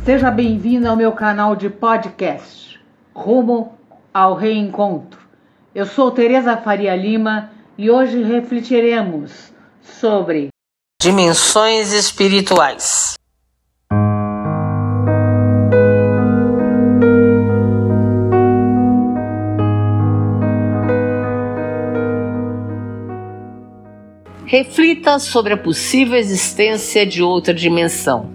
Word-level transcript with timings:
seja 0.05 0.31
bem-vindo 0.31 0.89
ao 0.89 0.95
meu 0.95 1.11
canal 1.11 1.57
de 1.57 1.69
podcast 1.69 2.81
Rumo 3.13 3.77
ao 4.15 4.37
Reencontro. 4.37 5.19
Eu 5.75 5.85
sou 5.85 6.13
Tereza 6.13 6.57
Faria 6.59 6.95
Lima 6.95 7.51
e 7.77 7.91
hoje 7.91 8.23
refletiremos 8.23 9.53
sobre 9.83 10.51
dimensões 11.03 11.93
espirituais. 11.93 13.19
Reflita 24.57 25.19
sobre 25.19 25.53
a 25.53 25.57
possível 25.57 26.17
existência 26.17 27.05
de 27.05 27.21
outra 27.21 27.53
dimensão. 27.53 28.31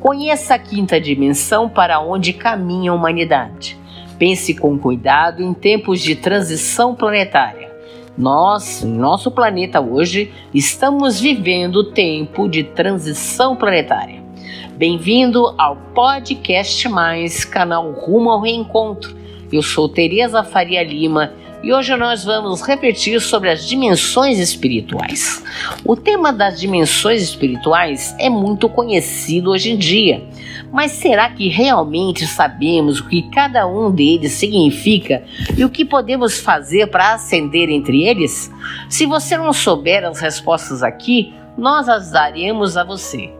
Conheça 0.00 0.54
a 0.54 0.58
quinta 0.58 0.98
dimensão 0.98 1.68
para 1.68 2.00
onde 2.00 2.32
caminha 2.32 2.90
a 2.90 2.94
humanidade. 2.94 3.76
Pense 4.18 4.54
com 4.54 4.78
cuidado 4.78 5.42
em 5.42 5.52
tempos 5.52 6.00
de 6.00 6.16
transição 6.16 6.94
planetária. 6.94 7.70
Nós, 8.16 8.82
em 8.82 8.90
nosso 8.90 9.30
planeta 9.30 9.78
hoje, 9.78 10.32
estamos 10.54 11.20
vivendo 11.20 11.76
o 11.76 11.90
tempo 11.92 12.48
de 12.48 12.64
transição 12.64 13.54
planetária. 13.54 14.22
Bem-vindo 14.74 15.54
ao 15.58 15.76
Podcast 15.76 16.88
Mais, 16.88 17.44
canal 17.44 17.92
Rumo 17.92 18.30
ao 18.30 18.40
Reencontro. 18.40 19.14
Eu 19.52 19.60
sou 19.60 19.86
Tereza 19.86 20.42
Faria 20.42 20.82
Lima 20.82 21.34
e 21.62 21.72
hoje 21.72 21.94
nós 21.96 22.24
vamos 22.24 22.62
repetir 22.62 23.20
sobre 23.20 23.50
as 23.50 23.66
dimensões 23.66 24.38
espirituais. 24.38 25.42
O 25.84 25.96
tema 25.96 26.32
das 26.32 26.60
dimensões 26.60 27.20
espirituais 27.22 28.14
é 28.18 28.30
muito 28.30 28.68
conhecido 28.68 29.50
hoje 29.50 29.72
em 29.72 29.76
dia, 29.76 30.22
mas 30.72 30.92
será 30.92 31.28
que 31.30 31.48
realmente 31.48 32.26
sabemos 32.26 33.00
o 33.00 33.08
que 33.08 33.22
cada 33.30 33.66
um 33.66 33.90
deles 33.90 34.32
significa 34.32 35.24
e 35.56 35.64
o 35.64 35.70
que 35.70 35.84
podemos 35.84 36.38
fazer 36.38 36.86
para 36.88 37.14
ascender 37.14 37.68
entre 37.70 38.06
eles? 38.06 38.52
Se 38.88 39.04
você 39.04 39.36
não 39.36 39.52
souber 39.52 40.04
as 40.04 40.20
respostas 40.20 40.82
aqui, 40.82 41.34
nós 41.56 41.88
as 41.88 42.12
daremos 42.12 42.76
a 42.76 42.84
você. 42.84 43.32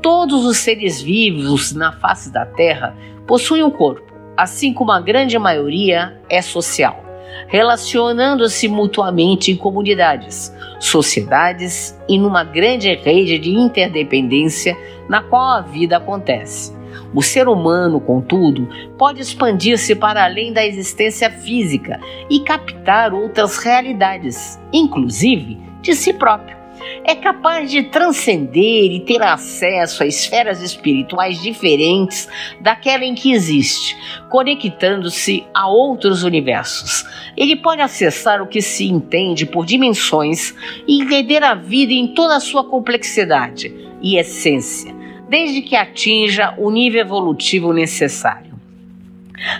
Todos 0.00 0.46
os 0.46 0.56
seres 0.58 1.02
vivos 1.02 1.72
na 1.72 1.92
face 1.92 2.32
da 2.32 2.46
Terra 2.46 2.96
possuem 3.26 3.62
um 3.62 3.70
corpo, 3.70 4.10
assim 4.36 4.72
como 4.72 4.90
a 4.90 5.00
grande 5.00 5.38
maioria 5.38 6.18
é 6.30 6.40
social 6.40 7.07
relacionando-se 7.46 8.68
mutuamente 8.68 9.52
em 9.52 9.56
comunidades, 9.56 10.54
sociedades 10.80 11.98
e 12.08 12.18
numa 12.18 12.44
grande 12.44 12.92
rede 12.94 13.38
de 13.38 13.50
interdependência 13.50 14.76
na 15.08 15.22
qual 15.22 15.50
a 15.50 15.60
vida 15.60 15.96
acontece. 15.96 16.76
O 17.14 17.22
ser 17.22 17.48
humano, 17.48 18.00
contudo, 18.00 18.68
pode 18.98 19.22
expandir-se 19.22 19.94
para 19.94 20.24
além 20.24 20.52
da 20.52 20.66
existência 20.66 21.30
física 21.30 21.98
e 22.28 22.40
captar 22.40 23.14
outras 23.14 23.56
realidades, 23.58 24.60
inclusive 24.72 25.58
de 25.80 25.94
si 25.94 26.12
próprio 26.12 26.57
é 27.04 27.14
capaz 27.14 27.70
de 27.70 27.84
transcender 27.84 28.92
e 28.92 29.00
ter 29.00 29.22
acesso 29.22 30.02
a 30.02 30.06
esferas 30.06 30.62
espirituais 30.62 31.40
diferentes 31.40 32.28
daquela 32.60 33.04
em 33.04 33.14
que 33.14 33.32
existe, 33.32 33.96
conectando-se 34.28 35.44
a 35.54 35.68
outros 35.68 36.22
universos. 36.22 37.04
Ele 37.36 37.56
pode 37.56 37.80
acessar 37.80 38.42
o 38.42 38.46
que 38.46 38.60
se 38.60 38.86
entende 38.86 39.46
por 39.46 39.64
dimensões 39.64 40.54
e 40.86 41.02
entender 41.02 41.42
a 41.42 41.54
vida 41.54 41.92
em 41.92 42.08
toda 42.08 42.36
a 42.36 42.40
sua 42.40 42.64
complexidade 42.64 43.74
e 44.02 44.16
essência, 44.16 44.94
desde 45.28 45.62
que 45.62 45.76
atinja 45.76 46.54
o 46.58 46.70
nível 46.70 47.00
evolutivo 47.00 47.72
necessário. 47.72 48.47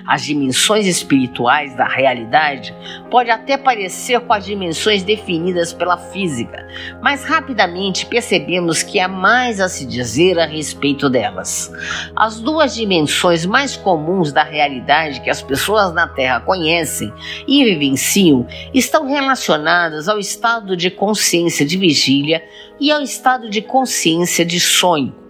As 0.07 0.25
dimensões 0.25 0.87
espirituais 0.87 1.77
da 1.77 1.87
realidade 1.87 2.75
pode 3.11 3.31
até 3.31 3.57
parecer 3.57 4.21
com 4.21 4.33
as 4.33 4.45
dimensões 4.45 5.03
definidas 5.03 5.73
pela 5.73 5.97
física, 5.97 6.67
mas 7.03 7.25
rapidamente 7.25 8.07
percebemos 8.07 8.83
que 8.83 8.99
há 9.01 9.09
mais 9.09 9.61
a 9.61 9.69
se 9.69 9.87
dizer 9.87 10.39
a 10.39 10.47
respeito 10.47 11.09
delas. 11.09 11.73
As 12.17 12.41
duas 12.41 12.75
dimensões 12.75 13.45
mais 13.45 13.77
comuns 13.77 14.33
da 14.33 14.43
realidade 14.43 15.21
que 15.21 15.31
as 15.31 15.43
pessoas 15.43 15.93
na 15.93 16.07
Terra 16.07 16.41
conhecem 16.41 17.13
e 17.47 17.65
vivenciam 17.65 18.47
estão 18.73 19.07
relacionadas 19.07 20.09
ao 20.09 20.19
estado 20.19 20.77
de 20.77 20.91
consciência 20.91 21.65
de 21.65 21.77
vigília 21.77 22.43
e 22.81 22.91
ao 22.91 23.03
estado 23.03 23.49
de 23.49 23.63
consciência 23.63 24.45
de 24.45 24.61
sonho. 24.61 25.28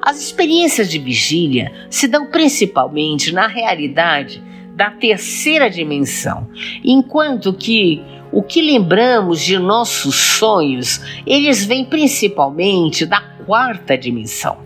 As 0.00 0.20
experiências 0.20 0.90
de 0.90 0.98
vigília 0.98 1.72
se 1.88 2.08
dão 2.08 2.26
principalmente 2.26 3.32
na 3.32 3.46
realidade 3.46 4.42
da 4.74 4.90
terceira 4.90 5.68
dimensão, 5.68 6.48
enquanto 6.84 7.52
que 7.52 8.02
o 8.32 8.42
que 8.42 8.62
lembramos 8.62 9.40
de 9.40 9.58
nossos 9.58 10.14
sonhos, 10.14 11.00
eles 11.26 11.64
vêm 11.64 11.84
principalmente 11.84 13.04
da 13.04 13.20
quarta 13.44 13.98
dimensão. 13.98 14.58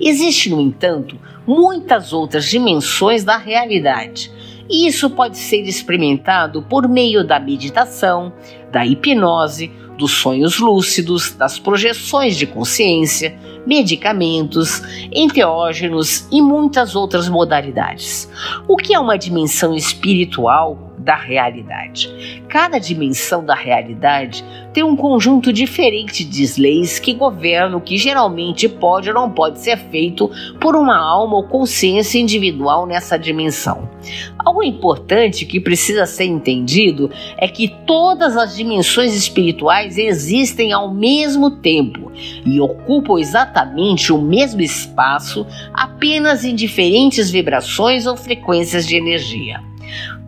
Existe, 0.00 0.50
no 0.50 0.60
entanto, 0.60 1.18
muitas 1.46 2.12
outras 2.12 2.44
dimensões 2.44 3.24
da 3.24 3.36
realidade. 3.36 4.30
E 4.68 4.86
isso 4.86 5.08
pode 5.10 5.38
ser 5.38 5.62
experimentado 5.62 6.62
por 6.62 6.88
meio 6.88 7.24
da 7.24 7.38
meditação, 7.38 8.32
da 8.70 8.84
hipnose, 8.84 9.72
dos 9.96 10.12
sonhos 10.12 10.58
lúcidos, 10.58 11.32
das 11.32 11.58
projeções 11.58 12.36
de 12.36 12.46
consciência, 12.46 13.36
medicamentos, 13.66 14.82
enteógenos 15.12 16.26
e 16.30 16.40
muitas 16.40 16.94
outras 16.94 17.28
modalidades. 17.28 18.28
O 18.68 18.76
que 18.76 18.94
é 18.94 18.98
uma 18.98 19.16
dimensão 19.16 19.74
espiritual 19.74 20.85
da 21.06 21.14
realidade. 21.14 22.42
Cada 22.48 22.80
dimensão 22.80 23.44
da 23.44 23.54
realidade 23.54 24.44
tem 24.72 24.82
um 24.82 24.96
conjunto 24.96 25.52
diferente 25.52 26.24
de 26.24 26.60
leis 26.60 26.98
que 26.98 27.14
governam 27.14 27.78
o 27.78 27.80
que 27.80 27.96
geralmente 27.96 28.68
pode 28.68 29.08
ou 29.08 29.14
não 29.14 29.30
pode 29.30 29.60
ser 29.60 29.78
feito 29.78 30.28
por 30.60 30.74
uma 30.74 30.98
alma 30.98 31.36
ou 31.36 31.44
consciência 31.44 32.18
individual 32.18 32.86
nessa 32.86 33.16
dimensão. 33.16 33.88
Algo 34.36 34.64
importante 34.64 35.46
que 35.46 35.60
precisa 35.60 36.06
ser 36.06 36.24
entendido 36.24 37.08
é 37.38 37.46
que 37.46 37.68
todas 37.86 38.36
as 38.36 38.56
dimensões 38.56 39.14
espirituais 39.14 39.96
existem 39.96 40.72
ao 40.72 40.92
mesmo 40.92 41.52
tempo 41.52 42.10
e 42.44 42.60
ocupam 42.60 43.20
exatamente 43.20 44.12
o 44.12 44.20
mesmo 44.20 44.60
espaço, 44.60 45.46
apenas 45.72 46.44
em 46.44 46.54
diferentes 46.54 47.30
vibrações 47.30 48.06
ou 48.06 48.16
frequências 48.16 48.84
de 48.84 48.96
energia. 48.96 49.62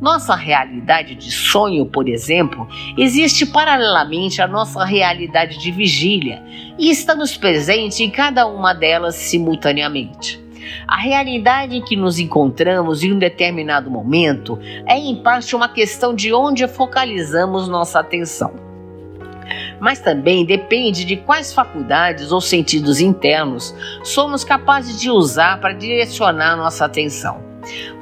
Nossa 0.00 0.34
realidade 0.34 1.14
de 1.14 1.30
sonho, 1.30 1.86
por 1.86 2.08
exemplo, 2.08 2.68
existe 2.96 3.44
paralelamente 3.44 4.40
à 4.40 4.46
nossa 4.46 4.84
realidade 4.84 5.58
de 5.58 5.70
vigília 5.70 6.42
e 6.78 6.90
estamos 6.90 7.36
presentes 7.36 7.98
em 8.00 8.10
cada 8.10 8.46
uma 8.46 8.72
delas 8.72 9.16
simultaneamente. 9.16 10.48
A 10.86 10.96
realidade 10.96 11.76
em 11.76 11.82
que 11.82 11.96
nos 11.96 12.18
encontramos 12.18 13.02
em 13.02 13.12
um 13.12 13.18
determinado 13.18 13.90
momento 13.90 14.58
é, 14.86 14.96
em 14.98 15.16
parte, 15.16 15.56
uma 15.56 15.68
questão 15.68 16.14
de 16.14 16.32
onde 16.32 16.66
focalizamos 16.68 17.68
nossa 17.68 18.00
atenção. 18.00 18.52
Mas 19.80 20.00
também 20.00 20.44
depende 20.44 21.04
de 21.04 21.16
quais 21.16 21.52
faculdades 21.52 22.32
ou 22.32 22.40
sentidos 22.40 23.00
internos 23.00 23.74
somos 24.02 24.44
capazes 24.44 25.00
de 25.00 25.10
usar 25.10 25.60
para 25.60 25.72
direcionar 25.72 26.56
nossa 26.56 26.84
atenção. 26.84 27.42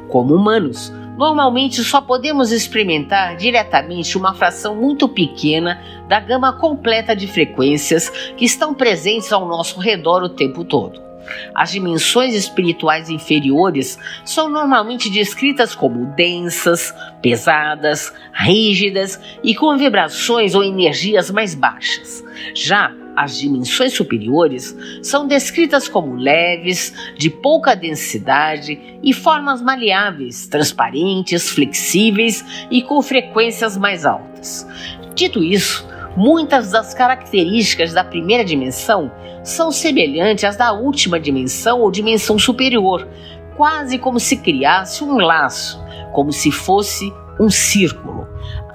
Como 0.09 0.35
humanos, 0.35 0.93
Normalmente 1.17 1.83
só 1.83 2.01
podemos 2.01 2.53
experimentar 2.53 3.37
diretamente 3.37 4.19
uma 4.19 4.35
fração 4.35 4.77
muito 4.77 5.09
pequena 5.09 5.81
da 6.09 6.21
gama 6.21 6.53
completa 6.53 7.17
de 7.17 7.27
frequências 7.27 8.11
que 8.37 8.45
estão 8.45 8.75
presentes 8.75 9.33
ao 9.33 9.47
nosso 9.47 9.81
redor 9.81 10.23
o 10.23 10.29
tempo 10.29 10.65
todo. 10.65 11.07
As 11.55 11.73
dimensões 11.73 12.35
espirituais 12.35 13.11
inferiores 13.11 13.99
são 14.25 14.49
normalmente 14.49 15.11
descritas 15.11 15.75
como 15.75 16.07
densas, 16.15 16.95
pesadas, 17.21 18.13
rígidas 18.33 19.21
e 19.43 19.55
com 19.55 19.77
vibrações 19.77 20.55
ou 20.55 20.63
energias 20.63 21.31
mais 21.31 21.55
baixas. 21.55 22.23
Já 22.55 22.93
as 23.17 23.39
dimensões 23.39 23.95
superiores 23.95 24.77
são 25.03 25.27
descritas 25.27 25.89
como 25.89 26.15
leves, 26.15 26.93
de 27.17 27.31
pouca 27.31 27.75
densidade 27.75 28.79
e 29.03 29.13
formas 29.13 29.63
maleáveis, 29.63 30.47
transparentes, 30.47 31.49
flexíveis 31.51 32.45
e 32.71 32.83
com 32.83 33.01
frequências 33.01 33.77
mais 33.77 34.05
altas. 34.05 34.67
Dito 35.15 35.43
isso, 35.43 35.89
muitas 36.17 36.71
das 36.71 36.93
características 36.93 37.95
da 37.95 38.05
primeira 38.05 38.45
dimensão 38.45 39.11
são 39.43 39.73
semelhantes 39.73 40.45
às 40.45 40.57
da 40.57 40.73
última 40.73 41.19
dimensão 41.19 41.81
ou 41.81 41.91
dimensão 41.91 42.39
superior, 42.39 43.09
quase 43.57 43.99
como 43.99 44.21
se 44.21 44.37
criasse 44.37 45.03
um 45.03 45.17
laço, 45.17 45.83
como 46.13 46.33
se 46.33 46.51
fosse 46.51 47.11
um 47.41 47.49
círculo. 47.49 48.27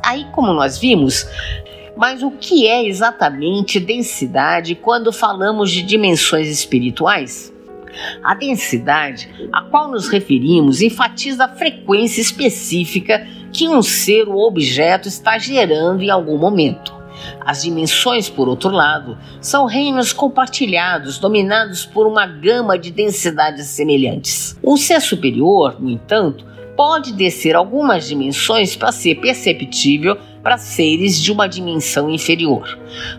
Aí, 0.03 0.25
como 0.31 0.53
nós 0.53 0.77
vimos, 0.77 1.27
Mas 1.95 2.23
o 2.23 2.31
que 2.31 2.67
é 2.67 2.85
exatamente 2.85 3.79
densidade 3.79 4.75
quando 4.75 5.11
falamos 5.11 5.71
de 5.71 5.81
dimensões 5.81 6.47
espirituais? 6.47 7.53
A 8.23 8.33
densidade 8.33 9.29
a 9.51 9.63
qual 9.63 9.89
nos 9.91 10.07
referimos 10.07 10.81
enfatiza 10.81 11.45
a 11.45 11.55
frequência 11.55 12.21
específica 12.21 13.27
que 13.51 13.67
um 13.67 13.81
ser 13.81 14.29
ou 14.29 14.47
objeto 14.47 15.07
está 15.07 15.37
gerando 15.37 16.01
em 16.01 16.09
algum 16.09 16.37
momento. 16.37 17.01
As 17.39 17.63
dimensões, 17.63 18.29
por 18.29 18.47
outro 18.47 18.69
lado, 18.69 19.17
são 19.39 19.65
reinos 19.65 20.13
compartilhados, 20.13 21.19
dominados 21.19 21.85
por 21.85 22.07
uma 22.07 22.25
gama 22.25 22.79
de 22.79 22.91
densidades 22.91 23.67
semelhantes. 23.67 24.57
Um 24.63 24.77
ser 24.77 25.01
superior, 25.01 25.79
no 25.79 25.89
entanto, 25.89 26.45
pode 26.81 27.13
descer 27.13 27.55
algumas 27.55 28.07
dimensões 28.07 28.75
para 28.75 28.91
ser 28.91 29.13
perceptível 29.19 30.17
para 30.41 30.57
seres 30.57 31.21
de 31.21 31.31
uma 31.31 31.47
dimensão 31.47 32.09
inferior. 32.09 32.75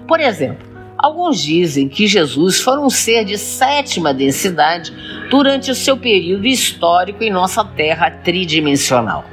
Por 0.09 0.19
exemplo, 0.19 0.67
alguns 0.99 1.41
dizem 1.41 1.89
que 1.89 2.09
Jesus 2.09 2.61
foi 2.61 2.77
um 2.81 2.91
ser 2.91 3.25
de 3.25 3.39
sétima 3.39 4.13
densidade 4.13 4.93
durante 5.31 5.71
o 5.71 5.77
seu 5.77 5.97
período 5.97 6.45
histórico 6.45 7.23
em 7.23 7.31
nossa 7.31 7.65
Terra 7.65 8.11
tridimensional. 8.11 9.25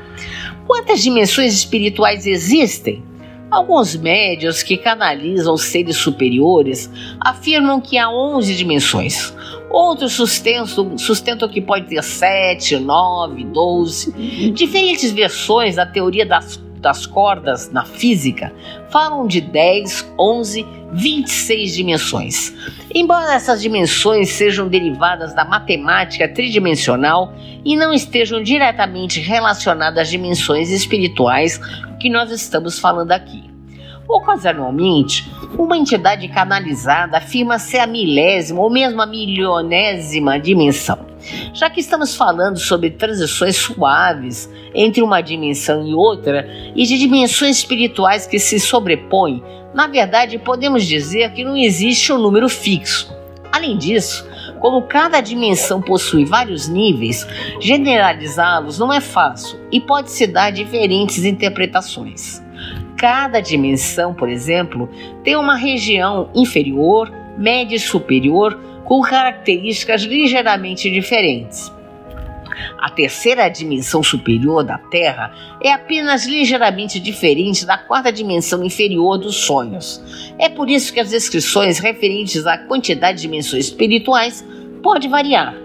Quantas 0.67 1.01
dimensões 1.01 1.51
espirituais 1.55 2.27
existem? 2.27 3.01
Alguns 3.49 3.95
médios 3.95 4.61
que 4.61 4.77
canalizam 4.77 5.57
seres 5.57 5.97
superiores 5.97 6.87
afirmam 7.19 7.81
que 7.81 7.97
há 7.97 8.07
11 8.07 8.55
dimensões. 8.55 9.33
Outros 9.69 10.13
sustentam, 10.13 10.98
sustentam 10.98 11.48
que 11.48 11.62
pode 11.62 11.88
ter 11.88 12.04
7, 12.04 12.77
9, 12.77 13.44
12. 13.45 14.51
Diferentes 14.51 15.12
versões 15.12 15.75
da 15.75 15.86
teoria 15.86 16.25
das, 16.25 16.57
das 16.80 17.06
cordas 17.06 17.71
na 17.71 17.86
física 17.86 18.51
falam 18.89 19.27
de 19.27 19.42
10, 19.42 20.13
11, 20.18 20.66
26 20.92 21.75
dimensões. 21.75 22.54
Embora 22.94 23.36
essas 23.36 23.62
dimensões 23.62 24.30
sejam 24.30 24.68
derivadas 24.68 25.36
da 25.36 25.45
matemática 25.45 26.27
tridimensional 26.27 27.33
e 27.63 27.75
não 27.75 27.94
estejam 27.94 28.42
diretamente 28.42 29.19
relacionadas 29.19 30.00
às 30.00 30.10
dimensões 30.10 30.72
espirituais 30.72 31.60
que 32.00 32.10
nós 32.10 32.31
estamos 32.31 32.80
falando 32.80 33.12
aqui. 33.12 33.58
Ocasionalmente, 34.09 35.31
uma 35.56 35.77
entidade 35.77 36.27
canalizada 36.29 37.17
afirma 37.17 37.59
ser 37.59 37.77
a 37.77 37.85
milésima 37.85 38.59
ou 38.59 38.67
mesmo 38.67 39.00
a 39.00 39.06
milionésima 39.06 40.39
dimensão. 40.39 41.06
Já 41.53 41.69
que 41.69 41.79
estamos 41.79 42.15
falando 42.15 42.57
sobre 42.57 42.89
transições 42.89 43.56
suaves 43.56 44.50
entre 44.73 45.03
uma 45.03 45.21
dimensão 45.21 45.88
e 45.88 45.94
outra 45.94 46.50
e 46.75 46.88
de 46.88 46.97
dimensões 46.97 47.57
espirituais 47.57 48.25
que 48.25 48.39
se 48.39 48.59
sobrepõem, 48.59 49.44
na 49.75 49.85
verdade 49.85 50.39
podemos 50.39 50.85
dizer 50.85 51.31
que 51.33 51.44
não 51.44 51.55
existe 51.55 52.12
um 52.12 52.17
número 52.17 52.50
fixo. 52.50 53.15
Além 53.51 53.77
disso, 53.77 54.27
como 54.59 54.88
cada 54.88 55.21
dimensão 55.21 55.83
possui 55.83 56.25
vários 56.25 56.67
níveis, 56.67 57.27
generalizá-los 57.62 58.79
não 58.79 58.91
é 58.91 59.01
fácil 59.01 59.59
e 59.71 59.79
pode 59.79 60.09
se 60.09 60.25
dar 60.25 60.51
diferentes 60.51 61.23
interpretações. 61.23 62.49
Cada 63.00 63.40
dimensão, 63.40 64.13
por 64.13 64.28
exemplo, 64.28 64.90
tem 65.24 65.38
uma 65.38 65.56
região 65.56 66.30
inferior, 66.36 67.10
média 67.38 67.78
e 67.78 67.80
superior 67.80 68.60
com 68.84 69.00
características 69.00 70.01
ligeiramente 70.01 70.92
diferentes. 70.92 71.72
A 72.78 72.90
terceira 72.90 73.48
dimensão 73.48 74.04
superior 74.04 74.66
da 74.66 74.78
Terra 74.78 75.34
é 75.63 75.72
apenas 75.72 76.25
ligeiramente 76.25 77.00
diferente 77.00 77.66
da 77.66 77.78
quarta 77.78 78.12
dimensão 78.12 78.66
inferior 78.66 79.18
dos 79.18 79.38
sonhos. 79.38 80.04
É 80.38 80.50
por 80.50 80.69
isso 80.69 80.92
que 80.92 81.00
as 81.00 81.10
descrições 81.10 81.80
referentes 81.80 82.46
à 82.46 82.57
quantidade 82.57 83.19
de 83.19 83.22
dimensões 83.22 83.68
espirituais 83.68 84.46
pode 84.84 85.07
variar. 85.07 85.56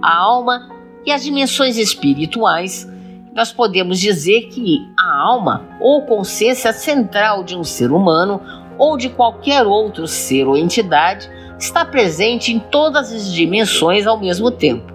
A 0.00 0.16
alma 0.16 0.70
e 1.04 1.12
as 1.12 1.22
dimensões 1.22 1.76
espirituais 1.76 2.88
nós 3.34 3.52
podemos 3.52 3.98
dizer 4.00 4.48
que 4.48 4.80
a 4.98 5.22
alma 5.22 5.68
ou 5.80 6.02
consciência 6.02 6.72
central 6.72 7.44
de 7.44 7.56
um 7.56 7.64
ser 7.64 7.92
humano 7.92 8.40
ou 8.76 8.96
de 8.96 9.08
qualquer 9.08 9.66
outro 9.66 10.06
ser 10.06 10.46
ou 10.46 10.56
entidade 10.56 11.30
está 11.58 11.84
presente 11.84 12.52
em 12.52 12.58
todas 12.58 13.12
as 13.12 13.32
dimensões 13.32 14.06
ao 14.06 14.18
mesmo 14.18 14.50
tempo. 14.50 14.92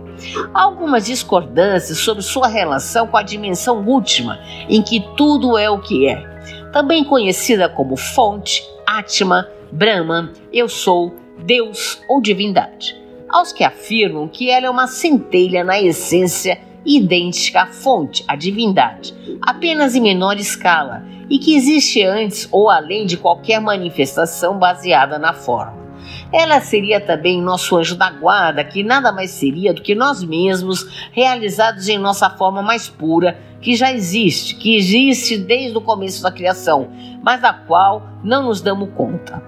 Há 0.53 0.61
algumas 0.61 1.05
discordâncias 1.05 1.97
sobre 1.97 2.23
sua 2.23 2.47
relação 2.47 3.07
com 3.07 3.17
a 3.17 3.23
dimensão 3.23 3.85
última, 3.85 4.39
em 4.69 4.81
que 4.81 5.05
tudo 5.17 5.57
é 5.57 5.69
o 5.69 5.79
que 5.79 6.07
é, 6.07 6.23
também 6.71 7.03
conhecida 7.03 7.67
como 7.67 7.95
fonte, 7.97 8.63
Atma, 8.85 9.47
Brahman, 9.71 10.31
eu 10.51 10.69
sou, 10.69 11.13
Deus 11.43 12.01
ou 12.07 12.21
divindade. 12.21 12.99
Aos 13.29 13.51
que 13.51 13.63
afirmam 13.63 14.27
que 14.27 14.49
ela 14.49 14.67
é 14.67 14.69
uma 14.69 14.87
centelha 14.87 15.63
na 15.63 15.81
essência 15.81 16.59
idêntica 16.85 17.63
à 17.63 17.67
fonte, 17.67 18.23
à 18.27 18.35
divindade, 18.35 19.13
apenas 19.41 19.95
em 19.95 20.01
menor 20.01 20.37
escala, 20.37 21.03
e 21.29 21.39
que 21.39 21.55
existe 21.55 22.03
antes 22.03 22.47
ou 22.51 22.69
além 22.69 23.05
de 23.05 23.17
qualquer 23.17 23.59
manifestação 23.59 24.57
baseada 24.57 25.17
na 25.17 25.33
forma. 25.33 25.83
Ela 26.31 26.59
seria 26.59 26.99
também 26.99 27.41
nosso 27.41 27.77
anjo 27.77 27.95
da 27.95 28.09
guarda, 28.09 28.63
que 28.63 28.83
nada 28.83 29.11
mais 29.11 29.31
seria 29.31 29.73
do 29.73 29.81
que 29.81 29.95
nós 29.95 30.23
mesmos, 30.23 31.09
realizados 31.11 31.87
em 31.87 31.97
nossa 31.97 32.29
forma 32.29 32.61
mais 32.61 32.89
pura, 32.89 33.37
que 33.61 33.75
já 33.75 33.91
existe, 33.93 34.55
que 34.55 34.75
existe 34.75 35.37
desde 35.37 35.77
o 35.77 35.81
começo 35.81 36.21
da 36.21 36.31
criação, 36.31 36.89
mas 37.21 37.41
da 37.41 37.53
qual 37.53 38.05
não 38.23 38.43
nos 38.43 38.61
damos 38.61 38.89
conta. 38.93 39.41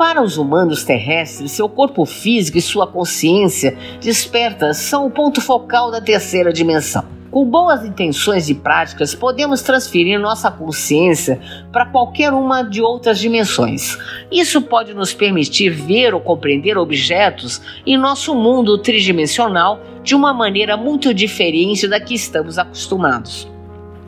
Para 0.00 0.22
os 0.22 0.38
humanos 0.38 0.82
terrestres, 0.82 1.52
seu 1.52 1.68
corpo 1.68 2.06
físico 2.06 2.56
e 2.56 2.62
sua 2.62 2.86
consciência 2.86 3.76
despertas 4.00 4.78
são 4.78 5.04
o 5.06 5.10
ponto 5.10 5.42
focal 5.42 5.90
da 5.90 6.00
terceira 6.00 6.50
dimensão. 6.54 7.04
Com 7.30 7.44
boas 7.44 7.84
intenções 7.84 8.48
e 8.48 8.54
práticas, 8.54 9.14
podemos 9.14 9.60
transferir 9.60 10.18
nossa 10.18 10.50
consciência 10.50 11.38
para 11.70 11.84
qualquer 11.84 12.32
uma 12.32 12.62
de 12.62 12.80
outras 12.80 13.18
dimensões. 13.18 13.98
Isso 14.32 14.62
pode 14.62 14.94
nos 14.94 15.12
permitir 15.12 15.68
ver 15.68 16.14
ou 16.14 16.20
compreender 16.22 16.78
objetos 16.78 17.60
em 17.84 17.98
nosso 17.98 18.34
mundo 18.34 18.78
tridimensional 18.78 19.82
de 20.02 20.14
uma 20.14 20.32
maneira 20.32 20.78
muito 20.78 21.12
diferente 21.12 21.86
da 21.86 22.00
que 22.00 22.14
estamos 22.14 22.58
acostumados. 22.58 23.46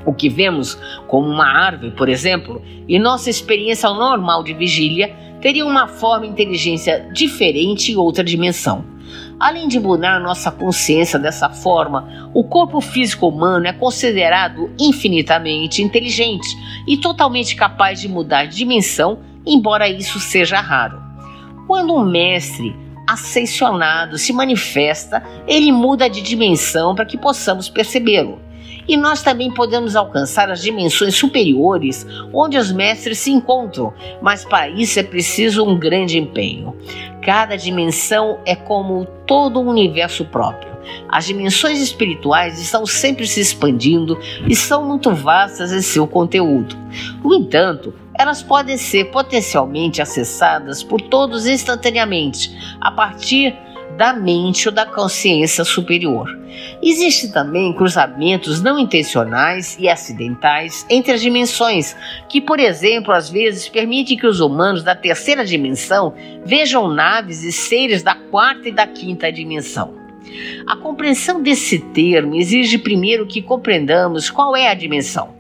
O 0.07 0.15
que 0.15 0.31
vemos 0.31 0.75
como 1.07 1.29
uma 1.29 1.47
árvore, 1.47 1.93
por 1.93 2.09
exemplo, 2.09 2.63
em 2.89 2.99
nossa 2.99 3.29
experiência 3.29 3.91
normal 3.91 4.43
de 4.43 4.55
vigília, 4.55 5.15
teria 5.43 5.67
uma 5.67 5.89
forma 5.89 6.25
e 6.25 6.29
inteligência 6.29 7.11
diferente 7.13 7.91
em 7.93 7.97
outra 7.97 8.23
dimensão. 8.23 8.85
Além 9.39 9.67
de 9.67 9.81
mudar 9.81 10.21
nossa 10.21 10.53
consciência 10.53 11.19
dessa 11.19 11.51
forma, 11.51 12.31
o 12.33 12.45
corpo 12.45 12.81
físico 12.81 13.27
humano 13.27 13.67
é 13.67 13.73
considerado 13.73 14.71
infinitamente 14.79 15.83
inteligente 15.83 16.49
e 16.87 16.97
totalmente 16.97 17.57
capaz 17.57 18.01
de 18.01 18.09
mudar 18.09 18.47
de 18.47 18.57
dimensão, 18.57 19.19
embora 19.45 19.89
isso 19.89 20.21
seja 20.21 20.61
raro. 20.61 21.03
Quando 21.67 21.93
um 21.93 22.05
mestre 22.05 22.75
ascensionado 23.07 24.17
se 24.17 24.33
manifesta, 24.33 25.23
ele 25.49 25.73
muda 25.73 26.09
de 26.09 26.23
dimensão 26.23 26.95
para 26.95 27.05
que 27.05 27.19
possamos 27.19 27.69
percebê-lo. 27.69 28.41
E 28.89 28.97
nós 28.97 29.23
também 29.23 29.51
podemos 29.51 29.95
alcançar 29.95 30.51
as 30.51 30.61
dimensões 30.63 31.15
superiores 31.15 32.07
onde 32.33 32.59
os 32.59 32.73
mestres 32.73 33.19
se 33.19 33.31
encontram, 33.31 33.93
mas 34.21 34.45
para 34.45 34.69
isso 34.69 34.99
é 34.99 35.03
preciso 35.03 35.65
um 35.65 35.79
grande 35.79 36.19
empenho. 36.19 36.77
Cada 37.23 37.57
dimensão 37.57 38.39
é 38.45 38.57
como 38.57 39.07
todo 39.27 39.61
um 39.61 39.69
universo 39.69 40.25
próprio. 40.25 40.73
As 41.09 41.27
dimensões 41.27 41.81
espirituais 41.81 42.61
estão 42.61 42.85
sempre 42.85 43.27
se 43.27 43.41
expandindo 43.41 44.19
e 44.49 44.57
são 44.57 44.85
muito 44.85 45.15
vastas 45.15 45.73
em 45.73 45.81
seu 45.81 46.07
conteúdo. 46.07 46.77
No 47.23 47.35
entanto, 47.35 47.95
elas 48.19 48.43
podem 48.43 48.77
ser 48.77 49.07
potencialmente 49.07 50.03
acessadas 50.03 50.83
por 50.83 51.01
todos 51.01 51.47
instantaneamente, 51.47 52.77
a 52.81 52.91
partir 52.91 53.57
da 53.97 54.13
mente 54.13 54.69
ou 54.69 54.75
da 54.75 54.87
consciência 54.87 55.65
superior. 55.65 56.29
Existem 56.83 57.31
também 57.31 57.73
cruzamentos 57.75 58.63
não 58.63 58.79
intencionais 58.79 59.77
e 59.79 59.89
acidentais 59.89 60.87
entre 60.89 61.13
as 61.13 61.21
dimensões, 61.21 61.97
que, 62.29 62.41
por 62.41 62.59
exemplo, 62.59 63.13
às 63.13 63.29
vezes 63.31 63.69
permitem 63.69 64.17
que 64.17 64.27
os 64.27 64.41
humanos 64.41 64.83
da 64.83 64.95
terceira 64.95 65.45
dimensão 65.45 66.15
vejam 66.45 66.89
naves 66.89 67.43
e 67.43 67.53
seres 67.53 68.03
da 68.03 68.15
quarta 68.15 68.69
e 68.69 68.73
da 68.73 68.87
quinta 68.87 69.31
dimensão. 69.31 69.95
A 70.67 70.77
compreensão 70.77 71.43
desse 71.43 71.79
termo 71.79 72.35
exige 72.37 72.79
primeiro 72.79 73.27
que 73.27 73.43
compreendamos 73.43 74.31
qual 74.31 74.57
é 74.57 74.69
a 74.69 74.75
dimensão. 74.75 75.35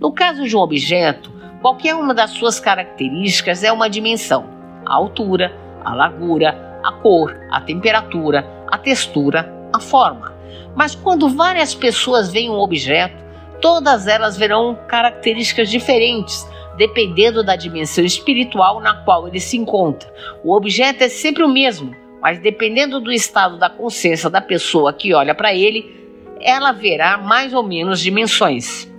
No 0.00 0.12
caso 0.12 0.46
de 0.46 0.56
um 0.56 0.60
objeto, 0.60 1.32
qualquer 1.60 1.94
uma 1.94 2.14
das 2.14 2.30
suas 2.30 2.60
características 2.60 3.64
é 3.64 3.72
uma 3.72 3.90
dimensão: 3.90 4.46
a 4.84 4.94
altura, 4.94 5.52
a 5.84 5.94
largura, 5.94 6.75
a 6.86 6.92
cor, 6.92 7.36
a 7.50 7.60
temperatura, 7.60 8.46
a 8.68 8.78
textura, 8.78 9.52
a 9.72 9.80
forma. 9.80 10.34
Mas 10.74 10.94
quando 10.94 11.28
várias 11.28 11.74
pessoas 11.74 12.32
veem 12.32 12.50
um 12.50 12.58
objeto, 12.58 13.26
Todas 13.60 14.06
elas 14.06 14.36
verão 14.36 14.78
características 14.86 15.70
diferentes, 15.70 16.46
dependendo 16.76 17.42
da 17.42 17.56
dimensão 17.56 18.04
espiritual 18.04 18.80
na 18.80 18.94
qual 19.02 19.26
ele 19.26 19.40
se 19.40 19.56
encontra. 19.56 20.12
O 20.44 20.54
objeto 20.54 21.02
é 21.02 21.08
sempre 21.08 21.42
o 21.42 21.48
mesmo, 21.48 21.94
mas 22.20 22.38
dependendo 22.38 23.00
do 23.00 23.10
estado 23.10 23.58
da 23.58 23.70
consciência 23.70 24.28
da 24.28 24.40
pessoa 24.40 24.92
que 24.92 25.14
olha 25.14 25.34
para 25.34 25.54
ele, 25.54 25.94
ela 26.40 26.72
verá 26.72 27.16
mais 27.16 27.54
ou 27.54 27.62
menos 27.62 28.00
dimensões. 28.00 28.92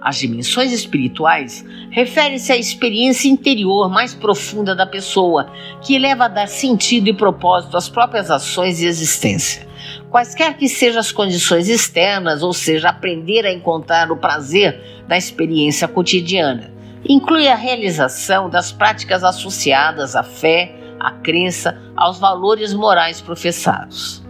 As 0.00 0.16
dimensões 0.16 0.72
espirituais 0.72 1.64
referem-se 1.90 2.52
à 2.52 2.56
experiência 2.56 3.28
interior 3.28 3.90
mais 3.90 4.14
profunda 4.14 4.74
da 4.74 4.86
pessoa, 4.86 5.50
que 5.82 5.98
leva 5.98 6.26
a 6.26 6.28
dar 6.28 6.46
sentido 6.46 7.08
e 7.08 7.12
propósito 7.12 7.76
às 7.76 7.88
próprias 7.88 8.30
ações 8.30 8.80
e 8.80 8.86
existência. 8.86 9.66
Quaisquer 10.08 10.56
que 10.56 10.68
sejam 10.68 11.00
as 11.00 11.10
condições 11.10 11.68
externas, 11.68 12.42
ou 12.42 12.52
seja, 12.52 12.90
aprender 12.90 13.44
a 13.44 13.52
encontrar 13.52 14.10
o 14.12 14.16
prazer 14.16 14.80
da 15.08 15.18
experiência 15.18 15.88
cotidiana, 15.88 16.72
inclui 17.06 17.48
a 17.48 17.56
realização 17.56 18.48
das 18.48 18.70
práticas 18.70 19.24
associadas 19.24 20.14
à 20.14 20.22
fé, 20.22 20.77
à 21.00 21.12
crença, 21.12 21.80
aos 21.96 22.18
valores 22.18 22.74
morais 22.74 23.20
professados. 23.20 24.22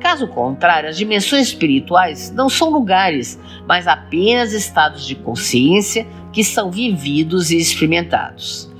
Caso 0.00 0.26
contrário, 0.26 0.88
as 0.88 0.96
dimensões 0.96 1.48
espirituais 1.48 2.32
não 2.32 2.48
são 2.48 2.70
lugares, 2.70 3.38
mas 3.66 3.86
apenas 3.86 4.52
estados 4.52 5.06
de 5.06 5.14
consciência 5.14 6.06
que 6.32 6.42
são 6.42 6.70
vividos 6.70 7.50
e 7.50 7.56
experimentados. 7.56 8.70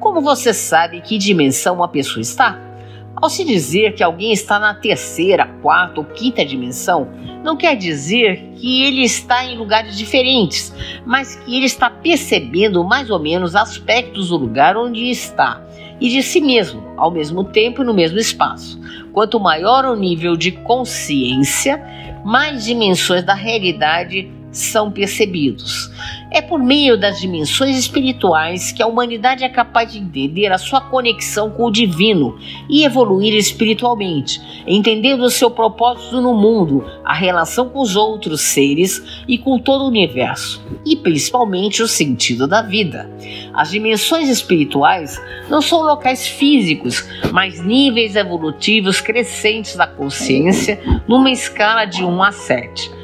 Como 0.00 0.20
você 0.20 0.52
sabe 0.52 1.00
que 1.00 1.18
dimensão 1.18 1.76
uma 1.76 1.88
pessoa 1.88 2.20
está? 2.20 2.58
Ao 3.14 3.30
se 3.30 3.44
dizer 3.44 3.94
que 3.94 4.02
alguém 4.02 4.32
está 4.32 4.58
na 4.58 4.74
terceira, 4.74 5.46
quarta 5.62 6.00
ou 6.00 6.04
quinta 6.04 6.44
dimensão, 6.44 7.08
não 7.44 7.56
quer 7.56 7.76
dizer 7.76 8.50
que 8.56 8.82
ele 8.82 9.04
está 9.04 9.44
em 9.44 9.56
lugares 9.56 9.96
diferentes, 9.96 10.74
mas 11.06 11.36
que 11.36 11.56
ele 11.56 11.66
está 11.66 11.88
percebendo 11.88 12.82
mais 12.82 13.10
ou 13.10 13.20
menos 13.20 13.54
aspectos 13.54 14.30
do 14.30 14.36
lugar 14.36 14.76
onde 14.76 15.08
está 15.08 15.64
e 16.02 16.08
de 16.08 16.20
si 16.20 16.40
mesmo, 16.40 16.82
ao 16.96 17.12
mesmo 17.12 17.44
tempo 17.44 17.80
e 17.80 17.84
no 17.84 17.94
mesmo 17.94 18.18
espaço. 18.18 18.80
Quanto 19.12 19.38
maior 19.38 19.84
o 19.84 19.94
nível 19.94 20.36
de 20.36 20.50
consciência, 20.50 21.80
mais 22.24 22.64
dimensões 22.64 23.22
da 23.22 23.34
realidade 23.34 24.28
são 24.52 24.90
percebidos. 24.90 25.90
É 26.30 26.40
por 26.40 26.58
meio 26.58 26.98
das 26.98 27.18
dimensões 27.18 27.76
espirituais 27.76 28.70
que 28.70 28.82
a 28.82 28.86
humanidade 28.86 29.44
é 29.44 29.48
capaz 29.48 29.92
de 29.92 29.98
entender 29.98 30.52
a 30.52 30.58
sua 30.58 30.80
conexão 30.80 31.50
com 31.50 31.64
o 31.64 31.70
divino 31.70 32.38
e 32.68 32.84
evoluir 32.84 33.34
espiritualmente, 33.34 34.40
entendendo 34.66 35.22
o 35.22 35.30
seu 35.30 35.50
propósito 35.50 36.20
no 36.20 36.34
mundo, 36.34 36.84
a 37.04 37.14
relação 37.14 37.68
com 37.68 37.80
os 37.80 37.96
outros 37.96 38.42
seres 38.42 39.02
e 39.26 39.38
com 39.38 39.58
todo 39.58 39.84
o 39.84 39.88
universo, 39.88 40.62
e 40.86 40.96
principalmente 40.96 41.82
o 41.82 41.88
sentido 41.88 42.46
da 42.46 42.62
vida. 42.62 43.10
As 43.54 43.70
dimensões 43.70 44.28
espirituais 44.28 45.20
não 45.48 45.60
são 45.60 45.82
locais 45.82 46.26
físicos, 46.26 47.04
mas 47.32 47.62
níveis 47.64 48.16
evolutivos 48.16 49.00
crescentes 49.00 49.76
da 49.76 49.86
consciência 49.86 50.80
numa 51.08 51.30
escala 51.30 51.84
de 51.84 52.04
1 52.04 52.22
a 52.22 52.32
7. 52.32 53.01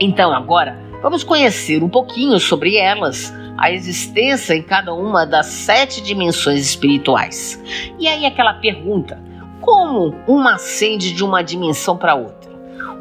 Então, 0.00 0.32
agora, 0.32 0.90
Vamos 1.02 1.24
conhecer 1.24 1.82
um 1.82 1.88
pouquinho 1.88 2.38
sobre 2.38 2.76
elas, 2.76 3.32
a 3.56 3.72
existência 3.72 4.54
em 4.54 4.62
cada 4.62 4.92
uma 4.92 5.24
das 5.24 5.46
sete 5.46 6.02
dimensões 6.02 6.60
espirituais. 6.60 7.58
E 7.98 8.06
aí, 8.06 8.26
aquela 8.26 8.54
pergunta: 8.54 9.18
como 9.62 10.14
uma 10.26 10.54
ascende 10.56 11.12
de 11.12 11.24
uma 11.24 11.42
dimensão 11.42 11.96
para 11.96 12.14
outra? 12.14 12.39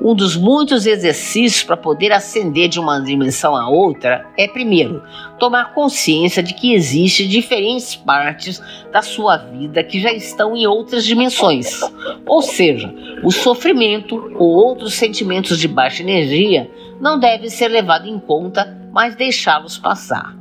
Um 0.01 0.15
dos 0.15 0.37
muitos 0.37 0.85
exercícios 0.85 1.63
para 1.63 1.75
poder 1.75 2.11
ascender 2.11 2.69
de 2.69 2.79
uma 2.79 2.99
dimensão 2.99 3.55
a 3.55 3.69
outra 3.69 4.25
é, 4.37 4.47
primeiro, 4.47 5.03
tomar 5.37 5.73
consciência 5.73 6.41
de 6.41 6.53
que 6.53 6.73
existem 6.73 7.27
diferentes 7.27 7.95
partes 7.95 8.61
da 8.91 9.01
sua 9.01 9.37
vida 9.37 9.83
que 9.83 9.99
já 9.99 10.11
estão 10.11 10.55
em 10.55 10.65
outras 10.65 11.03
dimensões. 11.05 11.81
Ou 12.25 12.41
seja, 12.41 12.93
o 13.23 13.31
sofrimento 13.31 14.31
ou 14.35 14.49
outros 14.49 14.93
sentimentos 14.93 15.59
de 15.59 15.67
baixa 15.67 16.01
energia 16.01 16.69
não 16.99 17.19
deve 17.19 17.49
ser 17.49 17.67
levado 17.67 18.07
em 18.07 18.19
conta, 18.19 18.77
mas 18.91 19.15
deixá-los 19.15 19.77
passar. 19.77 20.35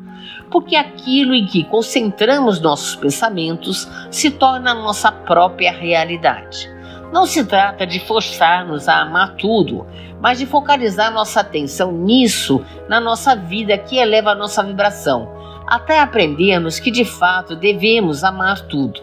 Porque 0.51 0.77
aquilo 0.77 1.35
em 1.35 1.47
que 1.47 1.65
concentramos 1.65 2.61
nossos 2.61 2.97
pensamentos 2.97 3.89
se 4.11 4.31
torna 4.31 4.71
a 4.71 4.75
nossa 4.75 5.13
própria 5.13 5.73
realidade. 5.73 6.78
Não 7.13 7.25
se 7.25 7.45
trata 7.45 7.87
de 7.87 8.01
forçar-nos 8.01 8.89
a 8.89 9.01
amar 9.01 9.37
tudo, 9.37 9.87
mas 10.21 10.39
de 10.39 10.47
focalizar 10.47 11.13
nossa 11.13 11.41
atenção 11.41 11.91
nisso 11.91 12.65
na 12.89 13.01
nossa 13.01 13.35
vida 13.35 13.79
que 13.79 13.97
eleva 13.97 14.33
a 14.33 14.35
nossa 14.35 14.63
vibração, 14.63 15.29
até 15.67 16.01
aprendermos 16.01 16.79
que 16.79 16.91
de 16.91 17.05
fato 17.05 17.57
devemos 17.57 18.25
amar 18.25 18.61
tudo. 18.69 19.01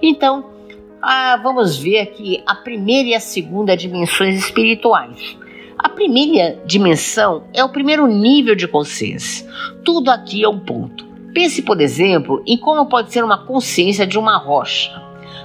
Então, 0.00 0.44
ah, 1.00 1.36
vamos 1.42 1.76
ver 1.76 1.98
aqui 1.98 2.42
a 2.46 2.54
primeira 2.54 3.08
e 3.08 3.14
a 3.14 3.20
segunda 3.20 3.76
dimensões 3.76 4.38
espirituais. 4.38 5.36
A 5.76 5.88
primeira 5.88 6.60
dimensão 6.64 7.42
é 7.52 7.64
o 7.64 7.68
primeiro 7.68 8.06
nível 8.06 8.54
de 8.54 8.68
consciência. 8.68 9.44
Tudo 9.84 10.10
aqui 10.10 10.44
é 10.44 10.48
um 10.48 10.60
ponto. 10.60 11.04
Pense, 11.34 11.60
por 11.62 11.80
exemplo, 11.80 12.40
em 12.46 12.56
como 12.56 12.86
pode 12.86 13.12
ser 13.12 13.24
uma 13.24 13.44
consciência 13.44 14.06
de 14.06 14.16
uma 14.16 14.36
rocha. 14.36 15.01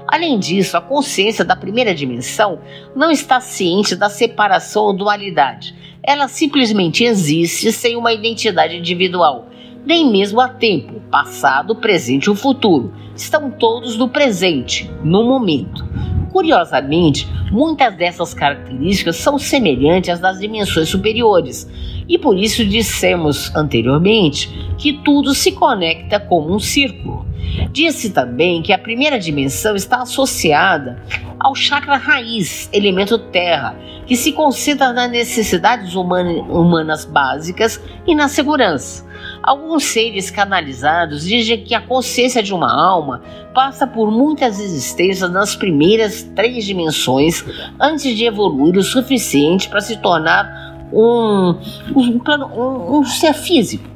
Além 0.08 0.40
disso, 0.40 0.78
a 0.78 0.82
consciência 0.82 1.44
da 1.44 1.56
primeira 1.56 1.94
dimensão 1.94 2.60
não 2.96 3.12
está 3.12 3.42
ciente 3.42 3.96
da 3.96 4.10
separação 4.10 4.84
ou 4.84 4.94
dualidade. 4.94 5.76
Ela 6.02 6.30
simplesmente 6.30 7.04
existe 7.04 7.72
sem 7.74 7.98
uma 7.98 8.14
identidade 8.14 8.78
individual, 8.78 9.50
nem 9.88 10.12
mesmo 10.12 10.41
a 10.41 10.50
tempo, 10.50 11.00
passado, 11.10 11.74
presente 11.74 12.29
ou 12.29 12.36
futuro. 12.36 12.94
Estão 13.15 13.50
todos 13.50 13.96
no 13.96 14.10
presente, 14.10 14.91
no 15.01 15.24
momento. 15.24 15.88
Curiosamente, 16.29 17.25
muitas 17.50 17.96
dessas 17.96 18.34
características 18.34 19.15
são 19.15 19.39
semelhantes 19.39 20.10
às 20.10 20.20
das 20.20 20.39
dimensões 20.39 20.89
superiores, 20.89 21.72
e 22.06 22.17
por 22.17 22.38
isso 22.38 22.65
dissemos 22.65 23.50
anteriormente 23.56 24.50
que 24.77 24.91
tudo 24.91 25.34
se 25.34 25.53
conecta 25.53 26.20
como 26.20 26.53
um 26.53 26.60
círculo. 26.60 27.25
Disse 27.72 28.10
também 28.10 28.62
que 28.62 28.74
a 28.74 28.77
primeira 28.77 29.17
dimensão 29.17 29.74
está 29.74 30.01
associada 30.01 31.01
ao 31.39 31.56
chakra 31.56 31.96
raiz, 31.96 32.70
elemento 32.74 33.17
terra, 33.17 33.74
que 34.06 34.17
se 34.17 34.34
concentra 34.34 34.91
nas 34.91 35.10
necessidades 35.10 35.96
humanas 35.96 37.06
básicas 37.06 37.82
e 38.06 38.13
na 38.13 38.27
segurança. 38.27 39.07
Alguns 39.48 39.86
seres 39.86 40.30
canalizados 40.30 41.25
dizem 41.25 41.63
que 41.63 41.74
a 41.74 41.80
consciência 41.80 42.44
de 42.44 42.54
uma 42.54 42.70
alma 42.70 43.22
passa 43.54 43.88
por 43.88 44.12
muitas 44.12 44.60
existências 44.60 45.32
nas 45.32 45.56
primeiras 45.56 46.22
três 46.36 46.66
dimensões 46.66 47.46
antes 47.80 48.18
de 48.18 48.25
evoluir 48.25 48.75
o 48.75 48.84
suficiente 48.84 49.70
para 49.70 49.80
se 49.80 49.96
tornar 50.01 50.89
um, 50.92 51.56
um, 51.96 52.22
um, 52.27 52.98
um 52.98 53.06
ser 53.06 53.34
físico. 53.34 53.89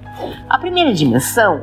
A 0.47 0.57
primeira 0.57 0.93
dimensão 0.93 1.61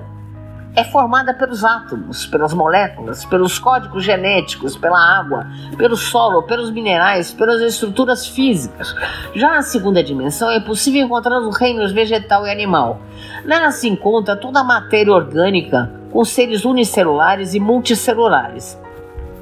é 0.79 0.85
formada 0.85 1.35
pelos 1.35 1.65
átomos, 1.65 2.25
pelas 2.27 2.55
moléculas, 2.55 3.25
pelos 3.25 3.59
códigos 3.59 4.05
genéticos, 4.05 4.77
pela 4.77 4.97
água, 4.97 5.45
pelo 5.77 5.97
solo, 5.97 6.45
pelos 6.45 6.71
minerais, 6.71 7.33
pelas 7.33 7.61
estruturas 7.61 8.29
físicas. 8.29 8.95
Já 9.35 9.51
na 9.51 9.63
segunda 9.63 10.05
dimensão 10.05 10.49
é 10.49 10.61
possível 10.61 11.05
encontrar 11.05 11.41
os 11.41 11.59
reinos 11.59 11.91
vegetal 11.91 12.47
e 12.47 12.53
animal. 12.53 13.01
Nela 13.45 13.73
se 13.73 13.89
encontra 13.89 14.37
toda 14.37 14.61
a 14.61 14.65
matéria 14.65 15.13
orgânica 15.13 15.91
com 16.13 16.25
seres 16.25 16.65
unicelulares 16.65 17.55
e 17.55 17.61
multicelulares. 17.61 18.81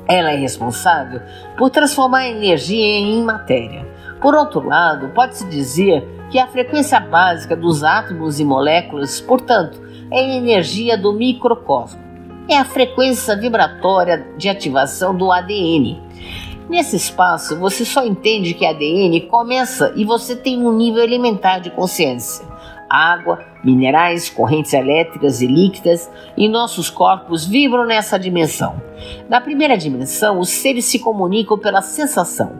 Ela 0.09 0.31
é 0.31 0.37
responsável 0.37 1.21
por 1.59 1.69
transformar 1.69 2.21
a 2.21 2.29
energia 2.29 2.83
em 2.83 3.23
matéria. 3.23 3.87
Por 4.23 4.35
outro 4.35 4.67
lado, 4.67 5.11
pode-se 5.11 5.47
dizer 5.51 6.03
que 6.31 6.39
a 6.39 6.47
frequência 6.47 6.99
básica 6.99 7.55
dos 7.55 7.85
átomos 7.85 8.41
e 8.41 8.45
moléculas, 8.45 9.21
portanto, 9.21 9.86
é 10.11 10.21
a 10.21 10.37
energia 10.37 10.97
do 10.97 11.13
microcosmo. 11.13 12.01
É 12.49 12.57
a 12.57 12.65
frequência 12.65 13.37
vibratória 13.37 14.27
de 14.37 14.49
ativação 14.49 15.17
do 15.17 15.33
ADN. 15.33 16.01
Nesse 16.69 16.97
espaço, 16.97 17.59
você 17.59 17.85
só 17.85 18.05
entende 18.05 18.55
que 18.55 18.67
ADN 18.67 19.21
começa 19.23 19.93
e 19.97 20.05
você 20.05 20.35
tem 20.35 20.65
um 20.65 20.73
nível 20.73 21.03
elementar 21.03 21.61
de 21.61 21.71
consciência. 21.71 22.45
Água, 22.89 23.45
minerais, 23.65 24.31
correntes 24.31 24.73
elétricas 24.73 25.41
e 25.41 25.47
líquidas 25.47 26.11
e 26.37 26.49
nossos 26.49 26.89
corpos 26.89 27.45
vibram 27.45 27.85
nessa 27.85 28.17
dimensão. 28.17 28.81
Na 29.29 29.41
primeira 29.41 29.77
dimensão, 29.77 30.39
os 30.39 30.49
seres 30.49 30.85
se 30.85 31.01
comunicam 31.01 31.59
pela 31.59 31.83
sensação, 31.83 32.53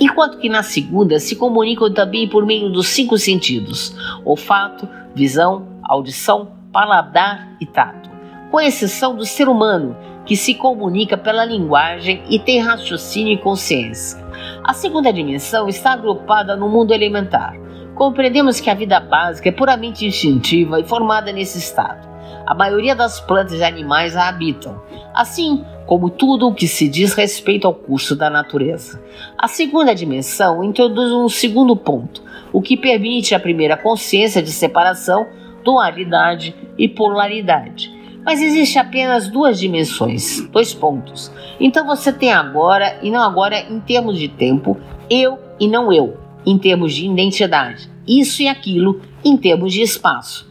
enquanto 0.00 0.38
que 0.38 0.48
na 0.48 0.64
segunda 0.64 1.20
se 1.20 1.36
comunicam 1.36 1.92
também 1.92 2.28
por 2.28 2.44
meio 2.44 2.70
dos 2.70 2.88
cinco 2.88 3.16
sentidos: 3.16 3.94
olfato, 4.24 4.88
visão, 5.14 5.68
audição, 5.82 6.57
paladar 6.72 7.48
e 7.60 7.66
tato, 7.66 8.10
com 8.50 8.60
exceção 8.60 9.14
do 9.16 9.24
ser 9.24 9.48
humano, 9.48 9.96
que 10.24 10.36
se 10.36 10.54
comunica 10.54 11.16
pela 11.16 11.44
linguagem 11.44 12.22
e 12.28 12.38
tem 12.38 12.60
raciocínio 12.60 13.34
e 13.34 13.38
consciência. 13.38 14.22
A 14.62 14.74
segunda 14.74 15.12
dimensão 15.12 15.68
está 15.68 15.92
agrupada 15.92 16.54
no 16.54 16.68
mundo 16.68 16.92
elementar, 16.92 17.54
compreendemos 17.94 18.60
que 18.60 18.70
a 18.70 18.74
vida 18.74 19.00
básica 19.00 19.48
é 19.48 19.52
puramente 19.52 20.06
instintiva 20.06 20.78
e 20.80 20.84
formada 20.84 21.32
nesse 21.32 21.58
estado. 21.58 22.06
A 22.46 22.54
maioria 22.54 22.94
das 22.94 23.20
plantas 23.20 23.60
e 23.60 23.64
animais 23.64 24.16
a 24.16 24.28
habitam, 24.28 24.80
assim 25.14 25.64
como 25.86 26.10
tudo 26.10 26.48
o 26.48 26.54
que 26.54 26.68
se 26.68 26.86
diz 26.86 27.14
respeito 27.14 27.66
ao 27.66 27.74
curso 27.74 28.14
da 28.14 28.28
natureza. 28.28 29.02
A 29.38 29.48
segunda 29.48 29.94
dimensão 29.94 30.62
introduz 30.62 31.10
um 31.10 31.28
segundo 31.28 31.74
ponto, 31.74 32.22
o 32.52 32.60
que 32.60 32.76
permite 32.76 33.34
a 33.34 33.40
primeira 33.40 33.76
consciência 33.76 34.42
de 34.42 34.50
separação, 34.50 35.26
dualidade 35.64 36.54
e 36.76 36.88
polaridade. 36.88 37.92
Mas 38.24 38.42
existe 38.42 38.78
apenas 38.78 39.28
duas 39.28 39.58
dimensões, 39.58 40.46
dois 40.50 40.74
pontos. 40.74 41.32
Então 41.58 41.86
você 41.86 42.12
tem 42.12 42.32
agora 42.32 42.98
e 43.02 43.10
não 43.10 43.22
agora 43.22 43.60
em 43.60 43.80
termos 43.80 44.18
de 44.18 44.28
tempo, 44.28 44.76
eu 45.08 45.38
e 45.58 45.66
não 45.66 45.92
eu, 45.92 46.16
em 46.44 46.58
termos 46.58 46.94
de 46.94 47.06
identidade, 47.06 47.90
isso 48.06 48.42
e 48.42 48.48
aquilo 48.48 49.00
em 49.24 49.36
termos 49.36 49.72
de 49.72 49.82
espaço. 49.82 50.48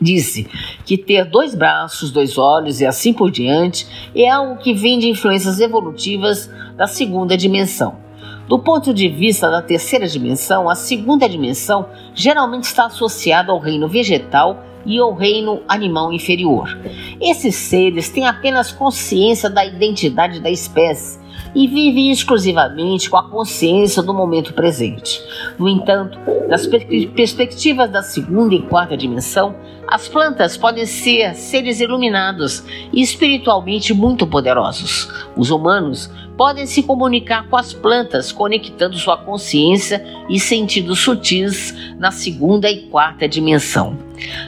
Disse 0.00 0.46
que 0.84 0.96
ter 0.96 1.24
dois 1.24 1.54
braços, 1.54 2.12
dois 2.12 2.38
olhos 2.38 2.80
e 2.80 2.86
assim 2.86 3.12
por 3.12 3.30
diante 3.30 3.86
é 4.14 4.28
algo 4.28 4.56
que 4.56 4.72
vem 4.72 4.98
de 4.98 5.08
influências 5.08 5.60
evolutivas 5.60 6.48
da 6.76 6.86
segunda 6.86 7.36
dimensão. 7.36 8.07
Do 8.48 8.58
ponto 8.58 8.94
de 8.94 9.10
vista 9.10 9.50
da 9.50 9.60
terceira 9.60 10.08
dimensão, 10.08 10.70
a 10.70 10.74
segunda 10.74 11.28
dimensão 11.28 11.86
geralmente 12.14 12.64
está 12.64 12.86
associada 12.86 13.52
ao 13.52 13.58
reino 13.58 13.86
vegetal 13.86 14.64
e 14.86 14.98
ao 14.98 15.12
reino 15.12 15.60
animal 15.68 16.10
inferior. 16.14 16.78
Esses 17.20 17.54
seres 17.54 18.08
têm 18.08 18.26
apenas 18.26 18.72
consciência 18.72 19.50
da 19.50 19.66
identidade 19.66 20.40
da 20.40 20.50
espécie 20.50 21.18
e 21.54 21.66
vivem 21.66 22.10
exclusivamente 22.10 23.08
com 23.08 23.16
a 23.16 23.28
consciência 23.28 24.02
do 24.02 24.14
momento 24.14 24.52
presente. 24.52 25.22
No 25.58 25.68
entanto, 25.68 26.18
das 26.48 26.66
perspectivas 26.66 27.90
da 27.90 28.02
segunda 28.02 28.54
e 28.54 28.62
quarta 28.62 28.96
dimensão, 28.96 29.54
as 29.86 30.08
plantas 30.08 30.56
podem 30.56 30.84
ser 30.84 31.34
seres 31.34 31.80
iluminados 31.80 32.64
e 32.92 33.00
espiritualmente 33.00 33.94
muito 33.94 34.26
poderosos. 34.26 35.08
Os 35.36 35.50
humanos 35.50 36.10
podem 36.36 36.66
se 36.66 36.82
comunicar 36.82 37.48
com 37.48 37.56
as 37.56 37.72
plantas, 37.72 38.30
conectando 38.30 38.96
sua 38.96 39.16
consciência 39.16 40.04
e 40.28 40.38
sentidos 40.38 41.00
sutis 41.00 41.74
na 41.98 42.10
segunda 42.10 42.70
e 42.70 42.88
quarta 42.88 43.28
dimensão. 43.28 43.98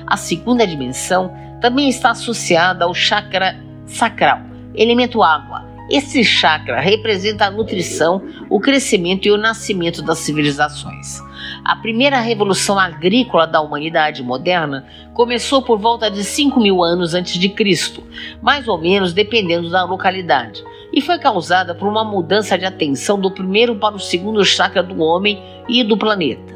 A 0.06 0.16
segunda 0.16 0.66
dimensão 0.66 1.34
também 1.60 1.88
está 1.88 2.10
associada 2.10 2.84
ao 2.84 2.94
chakra 2.94 3.56
sacral, 3.86 4.40
elemento 4.74 5.22
água. 5.22 5.69
Esse 5.90 6.22
chakra 6.22 6.78
representa 6.78 7.46
a 7.46 7.50
nutrição, 7.50 8.22
o 8.48 8.60
crescimento 8.60 9.26
e 9.26 9.32
o 9.32 9.36
nascimento 9.36 10.00
das 10.02 10.18
civilizações. 10.18 11.20
A 11.64 11.74
primeira 11.74 12.20
revolução 12.20 12.78
agrícola 12.78 13.44
da 13.44 13.60
humanidade 13.60 14.22
moderna 14.22 14.86
começou 15.14 15.62
por 15.62 15.80
volta 15.80 16.08
de 16.08 16.22
5 16.22 16.60
mil 16.60 16.84
anos 16.84 17.12
antes 17.12 17.36
de 17.36 17.48
Cristo, 17.48 18.04
mais 18.40 18.68
ou 18.68 18.78
menos 18.78 19.12
dependendo 19.12 19.68
da 19.68 19.82
localidade, 19.82 20.62
e 20.92 21.00
foi 21.00 21.18
causada 21.18 21.74
por 21.74 21.88
uma 21.88 22.04
mudança 22.04 22.56
de 22.56 22.64
atenção 22.64 23.20
do 23.20 23.32
primeiro 23.32 23.74
para 23.74 23.96
o 23.96 24.00
segundo 24.00 24.44
chakra 24.44 24.84
do 24.84 25.02
homem 25.02 25.42
e 25.68 25.82
do 25.82 25.96
planeta. 25.96 26.54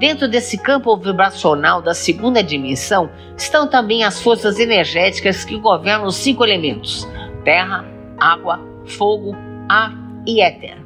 Dentro 0.00 0.26
desse 0.26 0.58
campo 0.58 0.96
vibracional 0.96 1.80
da 1.80 1.94
segunda 1.94 2.42
dimensão 2.42 3.08
estão 3.36 3.68
também 3.68 4.02
as 4.02 4.20
forças 4.20 4.58
energéticas 4.58 5.44
que 5.44 5.56
governam 5.56 6.08
os 6.08 6.16
cinco 6.16 6.44
elementos: 6.44 7.08
terra, 7.44 7.86
água, 8.18 8.71
fogo, 8.86 9.34
ar 9.68 9.92
e 10.26 10.40
éter. 10.40 10.82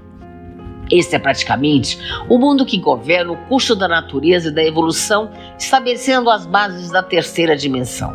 Este 0.90 1.16
é 1.16 1.18
praticamente 1.18 1.98
o 2.28 2.38
mundo 2.38 2.64
que 2.64 2.78
governa 2.78 3.32
o 3.32 3.36
curso 3.48 3.74
da 3.74 3.88
natureza 3.88 4.48
e 4.48 4.52
da 4.52 4.64
evolução, 4.64 5.30
estabelecendo 5.58 6.30
as 6.30 6.46
bases 6.46 6.90
da 6.90 7.02
terceira 7.02 7.56
dimensão. 7.56 8.12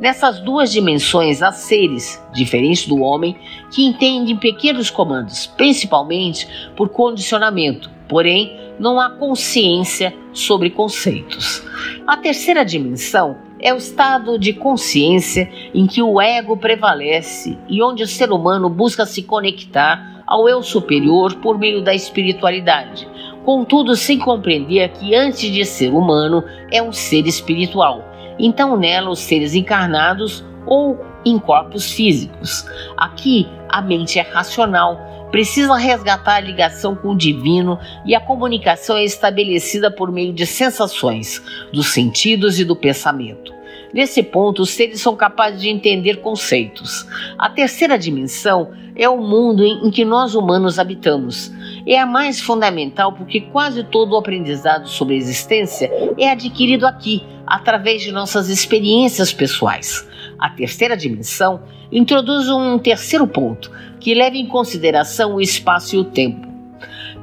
Nessas 0.00 0.38
duas 0.40 0.70
dimensões 0.70 1.42
há 1.42 1.50
seres, 1.50 2.22
diferentes 2.32 2.86
do 2.86 3.00
homem, 3.00 3.36
que 3.70 3.84
entendem 3.84 4.36
pequenos 4.36 4.90
comandos, 4.90 5.46
principalmente 5.46 6.46
por 6.76 6.88
condicionamento, 6.88 7.90
porém 8.08 8.56
não 8.78 9.00
há 9.00 9.10
consciência 9.10 10.14
sobre 10.32 10.70
conceitos. 10.70 11.62
A 12.06 12.16
terceira 12.16 12.64
dimensão 12.64 13.36
é 13.64 13.72
o 13.72 13.78
estado 13.78 14.38
de 14.38 14.52
consciência 14.52 15.50
em 15.72 15.86
que 15.86 16.02
o 16.02 16.20
ego 16.20 16.54
prevalece 16.54 17.58
e 17.66 17.82
onde 17.82 18.02
o 18.02 18.06
ser 18.06 18.30
humano 18.30 18.68
busca 18.68 19.06
se 19.06 19.22
conectar 19.22 20.22
ao 20.26 20.46
eu 20.46 20.62
superior 20.62 21.34
por 21.36 21.58
meio 21.58 21.82
da 21.82 21.94
espiritualidade, 21.94 23.08
contudo 23.42 23.96
sem 23.96 24.18
compreender 24.18 24.90
que 24.90 25.14
antes 25.14 25.50
de 25.50 25.64
ser 25.64 25.94
humano 25.94 26.44
é 26.70 26.82
um 26.82 26.92
ser 26.92 27.26
espiritual. 27.26 28.04
Então 28.38 28.76
nela 28.76 29.08
os 29.08 29.20
seres 29.20 29.54
encarnados 29.54 30.44
ou 30.66 31.00
em 31.24 31.38
corpos 31.38 31.90
físicos. 31.90 32.66
Aqui 32.98 33.48
a 33.70 33.80
mente 33.80 34.18
é 34.18 34.22
racional, 34.22 35.00
precisa 35.34 35.74
resgatar 35.74 36.36
a 36.36 36.40
ligação 36.40 36.94
com 36.94 37.08
o 37.08 37.16
divino 37.16 37.76
e 38.06 38.14
a 38.14 38.20
comunicação 38.20 38.96
é 38.96 39.02
estabelecida 39.02 39.90
por 39.90 40.12
meio 40.12 40.32
de 40.32 40.46
sensações, 40.46 41.42
dos 41.72 41.88
sentidos 41.88 42.60
e 42.60 42.64
do 42.64 42.76
pensamento. 42.76 43.52
Nesse 43.92 44.22
ponto, 44.22 44.62
os 44.62 44.70
seres 44.70 45.00
são 45.00 45.16
capazes 45.16 45.60
de 45.60 45.68
entender 45.68 46.20
conceitos. 46.20 47.04
A 47.36 47.50
terceira 47.50 47.98
dimensão 47.98 48.70
é 48.94 49.08
o 49.08 49.16
mundo 49.20 49.64
em 49.64 49.90
que 49.90 50.04
nós 50.04 50.36
humanos 50.36 50.78
habitamos. 50.78 51.50
É 51.84 51.98
a 51.98 52.06
mais 52.06 52.40
fundamental 52.40 53.12
porque 53.12 53.40
quase 53.40 53.82
todo 53.82 54.12
o 54.12 54.16
aprendizado 54.16 54.88
sobre 54.88 55.14
a 55.14 55.18
existência 55.18 55.90
é 56.16 56.30
adquirido 56.30 56.86
aqui, 56.86 57.24
através 57.44 58.02
de 58.02 58.12
nossas 58.12 58.48
experiências 58.48 59.32
pessoais. 59.32 60.08
A 60.38 60.50
terceira 60.50 60.96
dimensão 60.96 61.62
introduz 61.90 62.48
um 62.48 62.78
terceiro 62.78 63.26
ponto, 63.26 63.70
que 64.00 64.14
leva 64.14 64.36
em 64.36 64.46
consideração 64.46 65.34
o 65.34 65.40
espaço 65.40 65.96
e 65.96 65.98
o 65.98 66.04
tempo. 66.04 66.46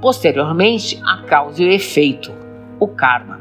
Posteriormente, 0.02 1.00
a 1.04 1.17
causa 1.24 1.62
e 1.62 1.67
o 1.67 1.71
efeito, 1.71 2.34
o 2.80 2.88
karma. 2.88 3.39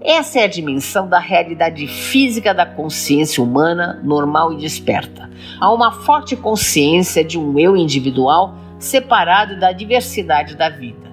Essa 0.00 0.40
é 0.40 0.44
a 0.44 0.48
dimensão 0.48 1.08
da 1.08 1.18
realidade 1.18 1.86
física 1.86 2.54
da 2.54 2.64
consciência 2.64 3.42
humana 3.42 4.00
normal 4.02 4.52
e 4.52 4.56
desperta. 4.56 5.28
Há 5.60 5.72
uma 5.72 5.90
forte 5.90 6.36
consciência 6.36 7.24
de 7.24 7.38
um 7.38 7.58
eu 7.58 7.76
individual 7.76 8.54
separado 8.78 9.58
da 9.58 9.72
diversidade 9.72 10.56
da 10.56 10.68
vida. 10.68 11.08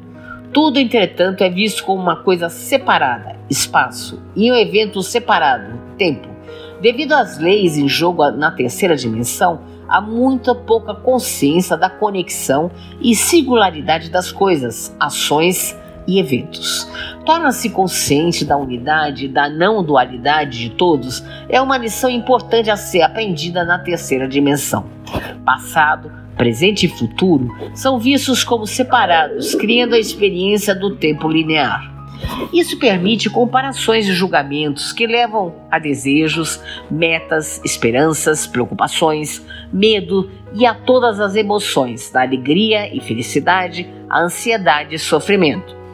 Tudo, 0.54 0.80
entretanto, 0.80 1.44
é 1.44 1.50
visto 1.50 1.84
como 1.84 2.02
uma 2.02 2.16
coisa 2.18 2.48
separada, 2.48 3.36
espaço, 3.50 4.22
e 4.36 4.52
um 4.52 4.56
evento 4.56 5.02
separado, 5.02 5.78
tempo. 5.98 6.35
Devido 6.86 7.14
às 7.14 7.40
leis 7.40 7.80
em 7.80 7.90
jogo 7.90 8.30
na 8.30 8.52
terceira 8.52 8.96
dimensão, 8.96 9.60
há 9.90 10.00
muita 10.00 10.54
pouca 10.54 10.94
consciência 10.94 11.76
da 11.76 11.90
conexão 11.90 12.70
e 13.02 13.16
singularidade 13.16 14.12
das 14.12 14.32
coisas, 14.32 14.96
ações 15.00 15.76
e 16.08 16.20
eventos. 16.20 16.88
Torna-se 17.26 17.72
consciente 17.72 18.46
da 18.46 18.56
unidade, 18.56 19.28
da 19.28 19.50
não 19.50 19.84
dualidade 19.84 20.60
de 20.60 20.70
todos, 20.70 21.24
é 21.50 21.60
uma 21.60 21.76
lição 21.76 22.08
importante 22.08 22.70
a 22.70 22.78
ser 22.78 23.02
aprendida 23.02 23.66
na 23.66 23.80
terceira 23.80 24.28
dimensão. 24.28 24.86
Passado, 25.44 26.12
presente 26.38 26.86
e 26.86 26.90
futuro 26.90 27.50
são 27.74 27.98
vistos 27.98 28.44
como 28.44 28.68
separados, 28.68 29.56
criando 29.56 29.96
a 29.96 30.00
experiência 30.00 30.76
do 30.76 30.96
tempo 30.96 31.28
linear. 31.28 31.95
Isso 32.54 32.78
permite 32.78 33.30
comparações 33.30 34.08
e 34.08 34.14
julgamentos 34.14 34.92
que 34.92 35.08
levam 35.08 35.56
a 35.70 35.80
desejos, 35.80 36.62
metas, 36.90 37.62
esperanças, 37.64 38.48
preocupações, 38.48 39.46
medo 39.72 40.30
e 40.54 40.66
a 40.66 40.74
todas 40.74 41.20
as 41.20 41.36
emoções, 41.36 42.10
da 42.10 42.22
alegria 42.22 42.94
e 42.94 43.00
felicidade, 43.00 43.88
a 44.10 44.22
ansiedade 44.22 44.96
e 44.96 45.00
sofrimento. 45.00 45.85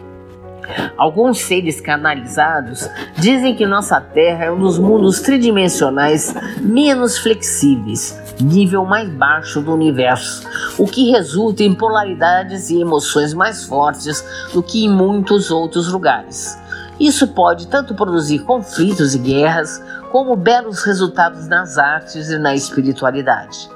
Alguns 0.97 1.39
seres 1.39 1.81
canalizados 1.81 2.89
dizem 3.17 3.55
que 3.55 3.65
nossa 3.65 3.99
Terra 3.99 4.45
é 4.45 4.51
um 4.51 4.59
dos 4.59 4.77
mundos 4.77 5.21
tridimensionais 5.21 6.33
menos 6.59 7.17
flexíveis, 7.17 8.19
nível 8.39 8.85
mais 8.85 9.09
baixo 9.09 9.61
do 9.61 9.73
universo, 9.73 10.47
o 10.77 10.85
que 10.85 11.11
resulta 11.11 11.63
em 11.63 11.73
polaridades 11.73 12.69
e 12.69 12.79
emoções 12.79 13.33
mais 13.33 13.63
fortes 13.63 14.23
do 14.53 14.61
que 14.61 14.85
em 14.85 14.89
muitos 14.89 15.51
outros 15.51 15.87
lugares. 15.87 16.57
Isso 16.99 17.27
pode 17.29 17.67
tanto 17.67 17.95
produzir 17.95 18.39
conflitos 18.39 19.15
e 19.15 19.17
guerras, 19.17 19.81
como 20.11 20.35
belos 20.35 20.83
resultados 20.83 21.47
nas 21.47 21.77
artes 21.77 22.29
e 22.29 22.37
na 22.37 22.53
espiritualidade. 22.53 23.69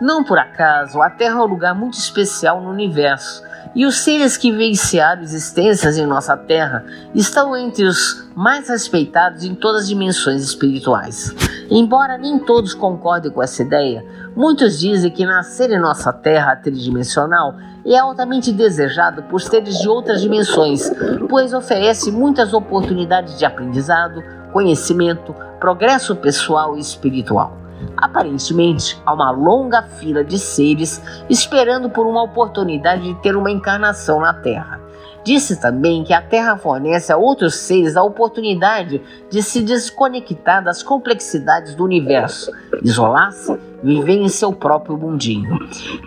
Não 0.00 0.24
por 0.24 0.38
acaso, 0.38 1.00
a 1.00 1.10
Terra 1.10 1.40
é 1.40 1.42
um 1.42 1.46
lugar 1.46 1.74
muito 1.74 1.98
especial 1.98 2.60
no 2.60 2.70
universo 2.70 3.42
e 3.74 3.86
os 3.86 3.98
seres 3.98 4.36
que 4.36 4.50
vivenciaram 4.50 5.22
existências 5.22 5.98
em 5.98 6.06
nossa 6.06 6.36
Terra 6.36 6.84
estão 7.14 7.56
entre 7.56 7.84
os 7.84 8.28
mais 8.34 8.68
respeitados 8.68 9.44
em 9.44 9.54
todas 9.54 9.82
as 9.82 9.88
dimensões 9.88 10.42
espirituais. 10.42 11.34
Embora 11.70 12.16
nem 12.16 12.38
todos 12.38 12.72
concordem 12.72 13.30
com 13.30 13.42
essa 13.42 13.62
ideia, 13.62 14.04
muitos 14.34 14.78
dizem 14.78 15.10
que 15.10 15.26
nascer 15.26 15.70
em 15.70 15.78
nossa 15.78 16.12
Terra 16.12 16.56
tridimensional 16.56 17.54
é 17.84 17.96
altamente 17.96 18.52
desejado 18.52 19.22
por 19.24 19.40
seres 19.40 19.78
de 19.78 19.88
outras 19.88 20.20
dimensões, 20.20 20.90
pois 21.28 21.52
oferece 21.52 22.10
muitas 22.10 22.52
oportunidades 22.52 23.38
de 23.38 23.44
aprendizado, 23.44 24.22
conhecimento, 24.52 25.34
progresso 25.60 26.16
pessoal 26.16 26.76
e 26.76 26.80
espiritual. 26.80 27.67
Aparentemente, 27.96 29.00
há 29.04 29.12
uma 29.12 29.30
longa 29.30 29.82
fila 29.82 30.24
de 30.24 30.38
seres 30.38 31.02
esperando 31.28 31.90
por 31.90 32.06
uma 32.06 32.22
oportunidade 32.22 33.02
de 33.02 33.14
ter 33.20 33.36
uma 33.36 33.50
encarnação 33.50 34.20
na 34.20 34.32
Terra. 34.34 34.80
Disse 35.24 35.60
também 35.60 36.04
que 36.04 36.12
a 36.12 36.22
Terra 36.22 36.56
fornece 36.56 37.12
a 37.12 37.16
outros 37.16 37.56
seres 37.56 37.96
a 37.96 38.02
oportunidade 38.02 39.02
de 39.30 39.42
se 39.42 39.62
desconectar 39.62 40.62
das 40.62 40.82
complexidades 40.82 41.74
do 41.74 41.84
universo, 41.84 42.50
isolar-se 42.82 43.58
viver 43.82 44.16
em 44.16 44.28
seu 44.28 44.52
próprio 44.52 44.96
mundinho. 44.96 45.58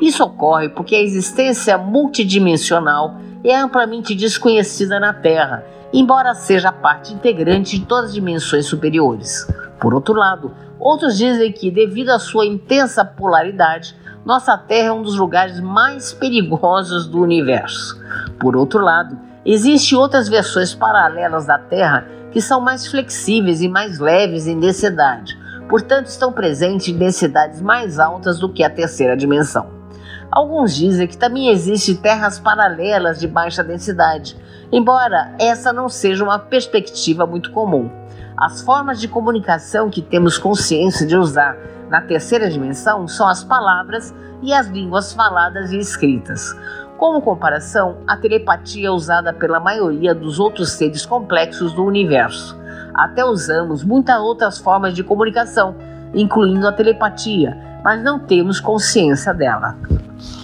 Isso 0.02 0.24
ocorre 0.24 0.70
porque 0.70 0.96
a 0.96 1.02
existência 1.02 1.78
multidimensional 1.78 3.16
é 3.44 3.56
amplamente 3.56 4.16
desconhecida 4.16 5.00
na 5.00 5.14
Terra, 5.14 5.64
embora 5.94 6.34
seja 6.34 6.72
parte 6.72 7.14
integrante 7.14 7.80
de 7.80 7.86
todas 7.86 8.06
as 8.06 8.14
dimensões 8.14 8.66
superiores. 8.66 9.48
Por 9.80 9.94
outro 9.94 10.14
lado, 10.14 10.54
outros 10.82 11.18
dizem 11.18 11.52
que, 11.52 11.70
devido 11.70 12.10
à 12.10 12.20
sua 12.20 12.46
intensa 12.46 13.06
polaridade, 13.06 13.96
nossa 14.26 14.58
Terra 14.58 14.88
é 14.88 14.92
um 14.92 15.04
dos 15.04 15.16
lugares 15.16 15.60
mais 15.60 16.12
perigosos 16.12 17.08
do 17.08 17.22
universo. 17.22 18.02
Por 18.40 18.56
outro 18.56 18.84
lado, 18.84 19.18
existem 19.46 19.98
outras 19.98 20.28
versões 20.28 20.74
paralelas 20.74 21.46
da 21.46 21.58
Terra 21.58 22.08
que 22.32 22.42
são 22.42 22.60
mais 22.60 22.88
flexíveis 22.88 23.62
e 23.62 23.68
mais 23.68 24.00
leves 24.00 24.48
em 24.48 24.60
densidade, 24.60 25.38
portanto, 25.70 26.08
estão 26.08 26.32
presentes 26.32 26.88
em 26.88 26.98
densidades 26.98 27.62
mais 27.62 28.00
altas 28.00 28.40
do 28.40 28.50
que 28.50 28.64
a 28.64 28.70
terceira 28.70 29.16
dimensão. 29.16 29.70
Alguns 30.32 30.76
dizem 30.76 31.08
que 31.08 31.18
também 31.18 31.50
existem 31.50 31.96
terras 31.96 32.40
paralelas 32.40 33.20
de 33.20 33.28
baixa 33.28 33.64
densidade, 33.64 34.38
embora 34.72 35.36
essa 35.38 35.74
não 35.74 35.90
seja 35.90 36.24
uma 36.24 36.40
perspectiva 36.40 37.26
muito 37.26 37.52
comum. 37.52 38.01
As 38.42 38.60
formas 38.60 39.00
de 39.00 39.08
comunicação 39.08 39.88
que 39.88 40.02
temos 40.02 40.36
consciência 40.36 41.06
de 41.06 41.16
usar 41.16 41.56
na 41.92 42.02
terceira 42.02 42.50
dimensão 42.50 43.08
são 43.08 43.28
as 43.28 43.44
palavras 43.44 44.12
e 44.42 44.52
as 44.52 44.66
línguas 44.66 45.14
faladas 45.14 45.72
e 45.72 45.78
escritas. 45.78 46.52
Como 46.98 47.22
comparação, 47.22 47.98
a 48.08 48.18
telepatia 48.18 48.88
é 48.88 48.90
usada 48.90 49.32
pela 49.32 49.60
maioria 49.60 50.16
dos 50.16 50.40
outros 50.40 50.72
seres 50.72 51.06
complexos 51.06 51.72
do 51.74 51.86
universo. 51.86 52.60
Até 52.96 53.24
usamos 53.24 53.84
muitas 53.84 54.20
outras 54.20 54.58
formas 54.58 54.96
de 54.96 55.04
comunicação, 55.04 55.76
incluindo 56.12 56.68
a 56.68 56.72
telepatia, 56.72 57.56
mas 57.84 58.04
não 58.04 58.18
temos 58.18 58.60
consciência 58.60 59.36
dela. 59.36 59.78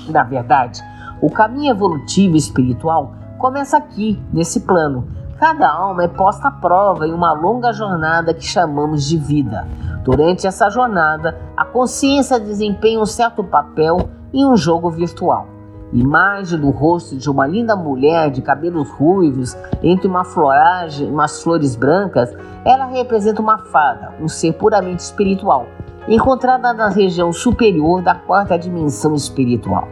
Na 0.07 0.23
verdade, 0.23 0.83
o 1.19 1.31
caminho 1.31 1.71
evolutivo 1.71 2.35
espiritual 2.35 3.15
começa 3.39 3.75
aqui, 3.75 4.21
nesse 4.31 4.59
plano, 4.59 5.17
Cada 5.39 5.69
alma 5.69 6.03
é 6.03 6.07
posta 6.07 6.47
à 6.47 6.51
prova 6.51 7.07
em 7.07 7.13
uma 7.13 7.31
longa 7.31 7.71
jornada 7.71 8.33
que 8.33 8.43
chamamos 8.43 9.05
de 9.05 9.17
vida. 9.17 9.67
Durante 10.03 10.47
essa 10.47 10.67
jornada, 10.67 11.39
a 11.55 11.63
consciência 11.63 12.39
desempenha 12.39 12.99
um 12.99 13.05
certo 13.05 13.43
papel 13.43 14.09
em 14.33 14.43
um 14.43 14.57
jogo 14.57 14.89
virtual. 14.89 15.47
Imagem 15.93 16.59
do 16.59 16.71
rosto 16.71 17.15
de 17.15 17.29
uma 17.29 17.45
linda 17.45 17.75
mulher 17.75 18.31
de 18.31 18.41
cabelos 18.41 18.89
ruivos 18.89 19.55
entre 19.83 20.07
uma 20.07 20.23
floragem, 20.23 21.07
umas 21.07 21.43
flores 21.43 21.75
brancas, 21.75 22.35
ela 22.65 22.85
representa 22.85 23.39
uma 23.39 23.59
fada, 23.59 24.15
um 24.19 24.27
ser 24.27 24.53
puramente 24.53 25.03
espiritual, 25.03 25.67
encontrada 26.07 26.73
na 26.73 26.89
região 26.89 27.31
superior 27.31 28.01
da 28.01 28.15
quarta 28.15 28.57
dimensão 28.57 29.13
espiritual. 29.13 29.87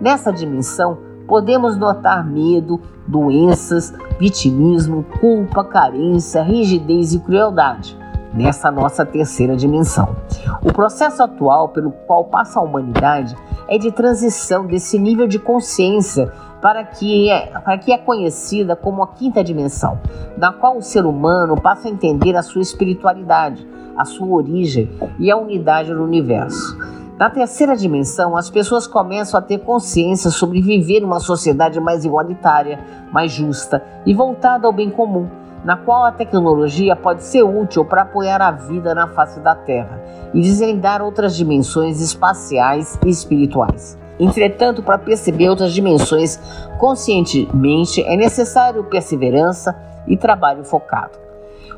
Nessa 0.00 0.32
dimensão, 0.32 0.98
podemos 1.26 1.76
notar 1.76 2.24
medo, 2.26 2.80
doenças, 3.08 3.92
vitimismo, 4.20 5.04
culpa, 5.20 5.64
carência, 5.64 6.42
rigidez 6.42 7.14
e 7.14 7.18
crueldade 7.18 7.98
nessa 8.32 8.70
nossa 8.70 9.04
terceira 9.04 9.56
dimensão. 9.56 10.14
O 10.62 10.72
processo 10.72 11.22
atual 11.22 11.70
pelo 11.70 11.90
qual 11.90 12.24
passa 12.24 12.60
a 12.60 12.62
humanidade 12.62 13.34
é 13.66 13.78
de 13.78 13.90
transição 13.90 14.66
desse 14.66 14.98
nível 14.98 15.26
de 15.26 15.38
consciência 15.38 16.30
para 16.60 16.84
que, 16.84 17.30
é, 17.30 17.46
para 17.60 17.78
que 17.78 17.92
é 17.92 17.98
conhecida 17.98 18.76
como 18.76 19.02
a 19.02 19.08
quinta 19.08 19.42
dimensão, 19.42 19.98
na 20.36 20.52
qual 20.52 20.76
o 20.76 20.82
ser 20.82 21.06
humano 21.06 21.60
passa 21.60 21.88
a 21.88 21.90
entender 21.90 22.36
a 22.36 22.42
sua 22.42 22.62
espiritualidade, 22.62 23.66
a 23.96 24.04
sua 24.04 24.28
origem 24.28 24.90
e 25.18 25.30
a 25.30 25.36
unidade 25.36 25.92
no 25.92 26.04
universo. 26.04 26.76
Na 27.18 27.28
terceira 27.28 27.76
dimensão, 27.76 28.36
as 28.36 28.48
pessoas 28.48 28.86
começam 28.86 29.40
a 29.40 29.42
ter 29.42 29.58
consciência 29.58 30.30
sobre 30.30 30.62
viver 30.62 31.00
numa 31.00 31.18
sociedade 31.18 31.80
mais 31.80 32.04
igualitária, 32.04 32.78
mais 33.10 33.32
justa 33.32 33.82
e 34.06 34.14
voltada 34.14 34.68
ao 34.68 34.72
bem 34.72 34.88
comum, 34.88 35.28
na 35.64 35.76
qual 35.76 36.04
a 36.04 36.12
tecnologia 36.12 36.94
pode 36.94 37.24
ser 37.24 37.42
útil 37.42 37.84
para 37.84 38.02
apoiar 38.02 38.40
a 38.40 38.52
vida 38.52 38.94
na 38.94 39.08
face 39.08 39.40
da 39.40 39.56
Terra 39.56 40.00
e 40.32 40.40
desvendar 40.40 41.02
outras 41.02 41.34
dimensões 41.34 42.00
espaciais 42.00 42.96
e 43.04 43.08
espirituais. 43.08 43.98
Entretanto, 44.20 44.80
para 44.80 44.96
perceber 44.96 45.48
outras 45.48 45.72
dimensões 45.72 46.38
conscientemente, 46.78 48.00
é 48.00 48.16
necessário 48.16 48.84
perseverança 48.84 49.76
e 50.06 50.16
trabalho 50.16 50.64
focado. 50.64 51.18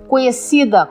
Conhecida 0.07 0.87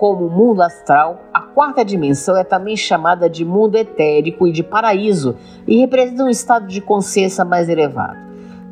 como 0.00 0.30
mundo 0.30 0.62
astral, 0.62 1.26
a 1.30 1.42
quarta 1.42 1.84
dimensão 1.84 2.34
é 2.34 2.42
também 2.42 2.74
chamada 2.74 3.28
de 3.28 3.44
mundo 3.44 3.76
etérico 3.76 4.46
e 4.46 4.50
de 4.50 4.62
paraíso 4.62 5.36
e 5.66 5.76
representa 5.76 6.24
um 6.24 6.30
estado 6.30 6.66
de 6.66 6.80
consciência 6.80 7.44
mais 7.44 7.68
elevado. 7.68 8.16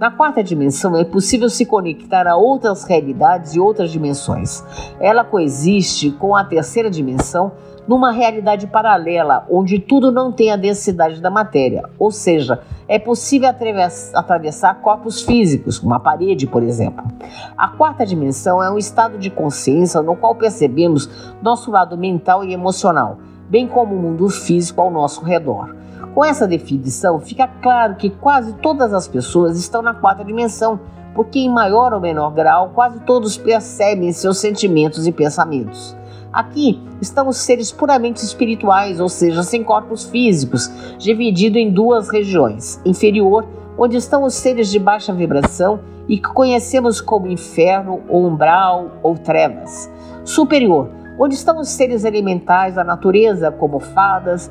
Na 0.00 0.10
quarta 0.10 0.42
dimensão 0.42 0.96
é 0.96 1.04
possível 1.04 1.50
se 1.50 1.66
conectar 1.66 2.26
a 2.26 2.34
outras 2.34 2.82
realidades 2.84 3.54
e 3.54 3.60
outras 3.60 3.90
dimensões. 3.90 4.64
Ela 4.98 5.22
coexiste 5.22 6.12
com 6.12 6.34
a 6.34 6.44
terceira 6.44 6.90
dimensão 6.90 7.52
numa 7.88 8.12
realidade 8.12 8.66
paralela, 8.66 9.46
onde 9.50 9.78
tudo 9.78 10.12
não 10.12 10.30
tem 10.30 10.52
a 10.52 10.56
densidade 10.56 11.22
da 11.22 11.30
matéria, 11.30 11.88
ou 11.98 12.10
seja, 12.10 12.60
é 12.86 12.98
possível 12.98 13.48
atravessar 13.48 14.74
corpos 14.82 15.22
físicos, 15.22 15.82
uma 15.82 15.98
parede, 15.98 16.46
por 16.46 16.62
exemplo. 16.62 17.04
A 17.56 17.68
quarta 17.68 18.04
dimensão 18.04 18.62
é 18.62 18.70
um 18.70 18.76
estado 18.76 19.16
de 19.16 19.30
consciência 19.30 20.02
no 20.02 20.14
qual 20.14 20.34
percebemos 20.34 21.08
nosso 21.42 21.70
lado 21.70 21.96
mental 21.96 22.44
e 22.44 22.52
emocional, 22.52 23.18
bem 23.48 23.66
como 23.66 23.94
o 23.94 23.98
mundo 23.98 24.28
físico 24.28 24.82
ao 24.82 24.90
nosso 24.90 25.24
redor. 25.24 25.74
Com 26.14 26.24
essa 26.24 26.46
definição, 26.46 27.18
fica 27.18 27.48
claro 27.62 27.96
que 27.96 28.10
quase 28.10 28.52
todas 28.54 28.92
as 28.92 29.08
pessoas 29.08 29.58
estão 29.58 29.80
na 29.80 29.94
quarta 29.94 30.24
dimensão, 30.24 30.78
porque 31.14 31.38
em 31.38 31.48
maior 31.48 31.94
ou 31.94 32.00
menor 32.00 32.32
grau, 32.32 32.70
quase 32.74 33.00
todos 33.00 33.38
percebem 33.38 34.12
seus 34.12 34.38
sentimentos 34.38 35.06
e 35.06 35.12
pensamentos. 35.12 35.97
Aqui 36.32 36.80
estão 37.00 37.28
os 37.28 37.38
seres 37.38 37.72
puramente 37.72 38.22
espirituais, 38.22 39.00
ou 39.00 39.08
seja, 39.08 39.42
sem 39.42 39.64
corpos 39.64 40.04
físicos, 40.04 40.70
dividido 40.98 41.56
em 41.58 41.70
duas 41.70 42.10
regiões: 42.10 42.80
inferior, 42.84 43.46
onde 43.78 43.96
estão 43.96 44.24
os 44.24 44.34
seres 44.34 44.68
de 44.68 44.78
baixa 44.78 45.12
vibração 45.12 45.80
e 46.06 46.18
que 46.18 46.28
conhecemos 46.28 47.00
como 47.00 47.28
inferno, 47.28 48.02
ou 48.08 48.26
umbral 48.26 48.90
ou 49.02 49.16
trevas; 49.16 49.90
superior, 50.24 50.90
onde 51.18 51.34
estão 51.34 51.58
os 51.60 51.68
seres 51.68 52.04
elementais 52.04 52.74
da 52.74 52.84
natureza, 52.84 53.50
como 53.50 53.80
fadas, 53.80 54.50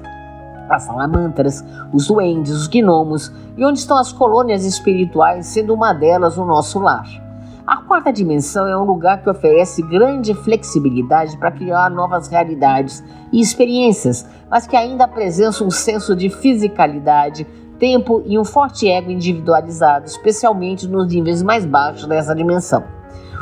as 0.69 0.83
salamantras, 0.83 1.63
os 1.93 2.07
duendes, 2.07 2.51
os 2.51 2.67
gnomos, 2.67 3.31
e 3.55 3.63
onde 3.63 3.79
estão 3.79 3.97
as 3.97 4.11
colônias 4.11 4.65
espirituais, 4.65 5.45
sendo 5.45 5.73
uma 5.73 5.93
delas 5.93 6.37
o 6.37 6.45
nosso 6.45 6.79
lar. 6.79 7.26
A 7.67 7.75
quarta 7.75 8.13
dimensão 8.13 8.65
é 8.65 8.77
um 8.77 8.85
lugar 8.85 9.21
que 9.21 9.29
oferece 9.29 9.81
grande 9.81 10.33
flexibilidade 10.33 11.35
para 11.35 11.51
criar 11.51 11.89
novas 11.89 12.29
realidades 12.29 13.03
e 13.29 13.41
experiências, 13.41 14.25
mas 14.49 14.65
que 14.65 14.77
ainda 14.77 15.03
apresenta 15.03 15.65
um 15.65 15.69
senso 15.69 16.15
de 16.15 16.29
fisicalidade, 16.29 17.45
tempo 17.77 18.23
e 18.25 18.39
um 18.39 18.45
forte 18.45 18.89
ego 18.89 19.11
individualizado, 19.11 20.05
especialmente 20.05 20.87
nos 20.87 21.13
níveis 21.13 21.43
mais 21.43 21.65
baixos 21.65 22.07
dessa 22.07 22.33
dimensão. 22.33 22.85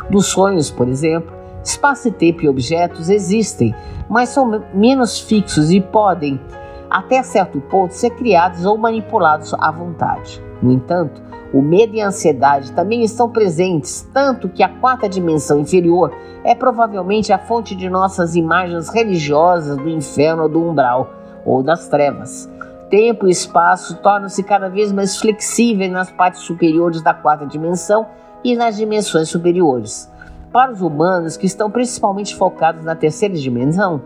Nos 0.09 0.25
sonhos, 0.25 0.71
por 0.71 0.87
exemplo, 0.87 1.31
espaço 1.63 2.07
e 2.07 2.11
tempo 2.11 2.43
e 2.43 2.49
objetos 2.49 3.09
existem, 3.09 3.75
mas 4.09 4.29
são 4.29 4.63
menos 4.73 5.19
fixos 5.19 5.69
e 5.69 5.79
podem, 5.79 6.41
até 6.89 7.21
certo 7.21 7.61
ponto, 7.61 7.93
ser 7.93 8.09
criados 8.09 8.65
ou 8.65 8.75
manipulados 8.75 9.53
à 9.53 9.69
vontade. 9.69 10.44
No 10.61 10.71
entanto, 10.71 11.21
o 11.53 11.61
medo 11.61 11.95
e 11.95 12.01
a 12.01 12.07
ansiedade 12.07 12.71
também 12.73 13.03
estão 13.03 13.29
presentes, 13.29 14.07
tanto 14.13 14.49
que 14.49 14.63
a 14.63 14.69
quarta 14.69 15.07
dimensão 15.07 15.59
inferior 15.59 16.13
é 16.43 16.53
provavelmente 16.53 17.31
a 17.31 17.39
fonte 17.39 17.75
de 17.75 17.89
nossas 17.89 18.35
imagens 18.35 18.89
religiosas 18.89 19.77
do 19.77 19.89
inferno 19.89 20.43
ou 20.43 20.49
do 20.49 20.61
umbral 20.61 21.13
ou 21.45 21.63
das 21.63 21.87
trevas. 21.87 22.49
tempo 22.89 23.27
e 23.27 23.31
espaço 23.31 23.95
tornam-se 23.97 24.43
cada 24.43 24.69
vez 24.69 24.91
mais 24.91 25.17
flexíveis 25.17 25.91
nas 25.91 26.11
partes 26.11 26.41
superiores 26.41 27.01
da 27.01 27.13
quarta 27.13 27.45
dimensão 27.45 28.05
e 28.43 28.55
nas 28.55 28.77
dimensões 28.77 29.27
superiores. 29.27 30.09
Para 30.51 30.71
os 30.71 30.81
humanos 30.81 31.35
que 31.35 31.45
estão 31.47 31.69
principalmente 31.69 32.35
focados 32.35 32.83
na 32.85 32.95
terceira 32.95 33.33
dimensão, 33.33 34.01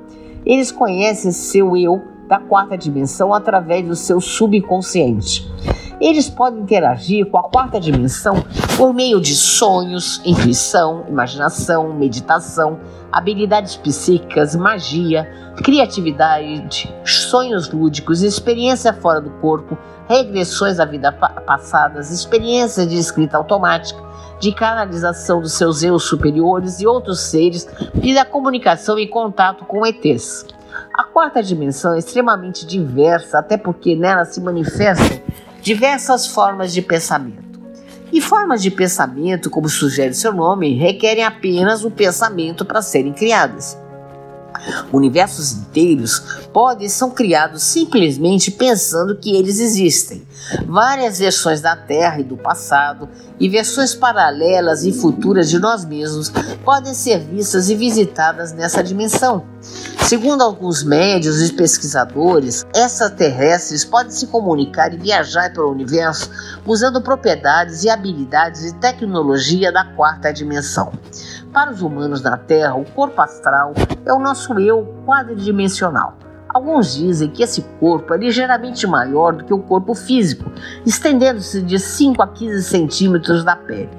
eles 0.45 0.71
conhecem 0.71 1.31
seu 1.31 1.75
eu 1.75 2.01
da 2.27 2.39
quarta 2.39 2.77
dimensão 2.77 3.33
através 3.33 3.85
do 3.85 3.95
seu 3.95 4.21
subconsciente. 4.21 5.47
Eles 5.99 6.29
podem 6.29 6.61
interagir 6.61 7.25
com 7.25 7.37
a 7.37 7.43
quarta 7.43 7.79
dimensão 7.79 8.35
por 8.77 8.93
meio 8.93 9.19
de 9.19 9.35
sonhos, 9.35 10.21
intuição, 10.23 11.05
imaginação, 11.09 11.93
meditação, 11.93 12.79
habilidades 13.11 13.75
psíquicas, 13.75 14.55
magia, 14.55 15.29
criatividade, 15.63 16.93
sonhos 17.03 17.69
lúdicos, 17.69 18.21
experiência 18.21 18.93
fora 18.93 19.19
do 19.19 19.29
corpo, 19.41 19.77
regressões 20.07 20.79
à 20.79 20.85
vida 20.85 21.11
passadas, 21.11 22.11
experiências 22.11 22.87
de 22.87 22.97
escrita 22.97 23.35
automática, 23.35 24.01
de 24.39 24.53
canalização 24.53 25.41
dos 25.41 25.51
seus 25.51 25.83
eus 25.83 26.03
superiores 26.03 26.79
e 26.79 26.87
outros 26.87 27.19
seres 27.19 27.67
e 28.01 28.13
da 28.13 28.23
comunicação 28.23 28.97
e 28.97 29.05
contato 29.05 29.65
com 29.65 29.85
ETs. 29.85 30.45
A 30.93 31.03
quarta 31.03 31.43
dimensão 31.43 31.93
é 31.93 31.99
extremamente 31.99 32.65
diversa, 32.65 33.39
até 33.39 33.57
porque 33.57 33.95
nela 33.95 34.23
se 34.23 34.39
manifestam 34.39 35.19
diversas 35.61 36.27
formas 36.27 36.73
de 36.73 36.81
pensamento. 36.81 37.59
E 38.11 38.19
formas 38.19 38.61
de 38.61 38.71
pensamento, 38.71 39.49
como 39.49 39.69
sugere 39.69 40.13
seu 40.13 40.33
nome, 40.33 40.75
requerem 40.75 41.23
apenas 41.23 41.83
o 41.83 41.91
pensamento 41.91 42.65
para 42.65 42.81
serem 42.81 43.13
criadas. 43.13 43.77
Universos 44.91 45.53
inteiros 45.53 46.19
podem 46.53 46.89
são 46.89 47.11
criados 47.11 47.63
simplesmente 47.63 48.51
pensando 48.51 49.17
que 49.17 49.35
eles 49.35 49.59
existem. 49.59 50.27
Várias 50.65 51.19
versões 51.19 51.61
da 51.61 51.75
Terra 51.75 52.19
e 52.19 52.23
do 52.23 52.37
passado 52.37 53.09
e 53.39 53.47
versões 53.47 53.95
paralelas 53.95 54.83
e 54.83 54.91
futuras 54.91 55.49
de 55.49 55.59
nós 55.59 55.85
mesmos 55.85 56.31
podem 56.63 56.93
ser 56.93 57.19
vistas 57.19 57.69
e 57.69 57.75
visitadas 57.75 58.51
nessa 58.51 58.83
dimensão. 58.83 59.45
Segundo 60.01 60.41
alguns 60.41 60.83
médios 60.83 61.41
e 61.41 61.53
pesquisadores, 61.53 62.65
extraterrestres 62.73 63.85
podem 63.85 64.11
se 64.11 64.27
comunicar 64.27 64.93
e 64.93 64.97
viajar 64.97 65.53
pelo 65.53 65.71
universo 65.71 66.29
usando 66.65 67.01
propriedades 67.01 67.83
e 67.83 67.89
habilidades 67.89 68.63
e 68.63 68.73
tecnologia 68.75 69.71
da 69.71 69.85
quarta 69.85 70.33
dimensão. 70.33 70.91
Para 71.53 71.71
os 71.71 71.81
humanos 71.81 72.21
na 72.21 72.37
Terra, 72.37 72.75
o 72.75 72.85
corpo 72.85 73.21
astral 73.21 73.73
é 74.05 74.13
o 74.13 74.19
nosso 74.19 74.59
eu 74.59 74.85
quadridimensional. 75.05 76.28
Alguns 76.49 76.95
dizem 76.95 77.29
que 77.29 77.43
esse 77.43 77.61
corpo 77.79 78.11
é 78.11 78.17
ligeiramente 78.17 78.87
maior 78.87 79.33
do 79.33 79.43
que 79.43 79.53
o 79.53 79.59
corpo 79.59 79.93
físico, 79.93 80.51
estendendo-se 80.83 81.61
de 81.61 81.77
5 81.77 82.21
a 82.23 82.27
15 82.27 82.63
centímetros 82.63 83.43
da 83.43 83.55
pele. 83.55 83.89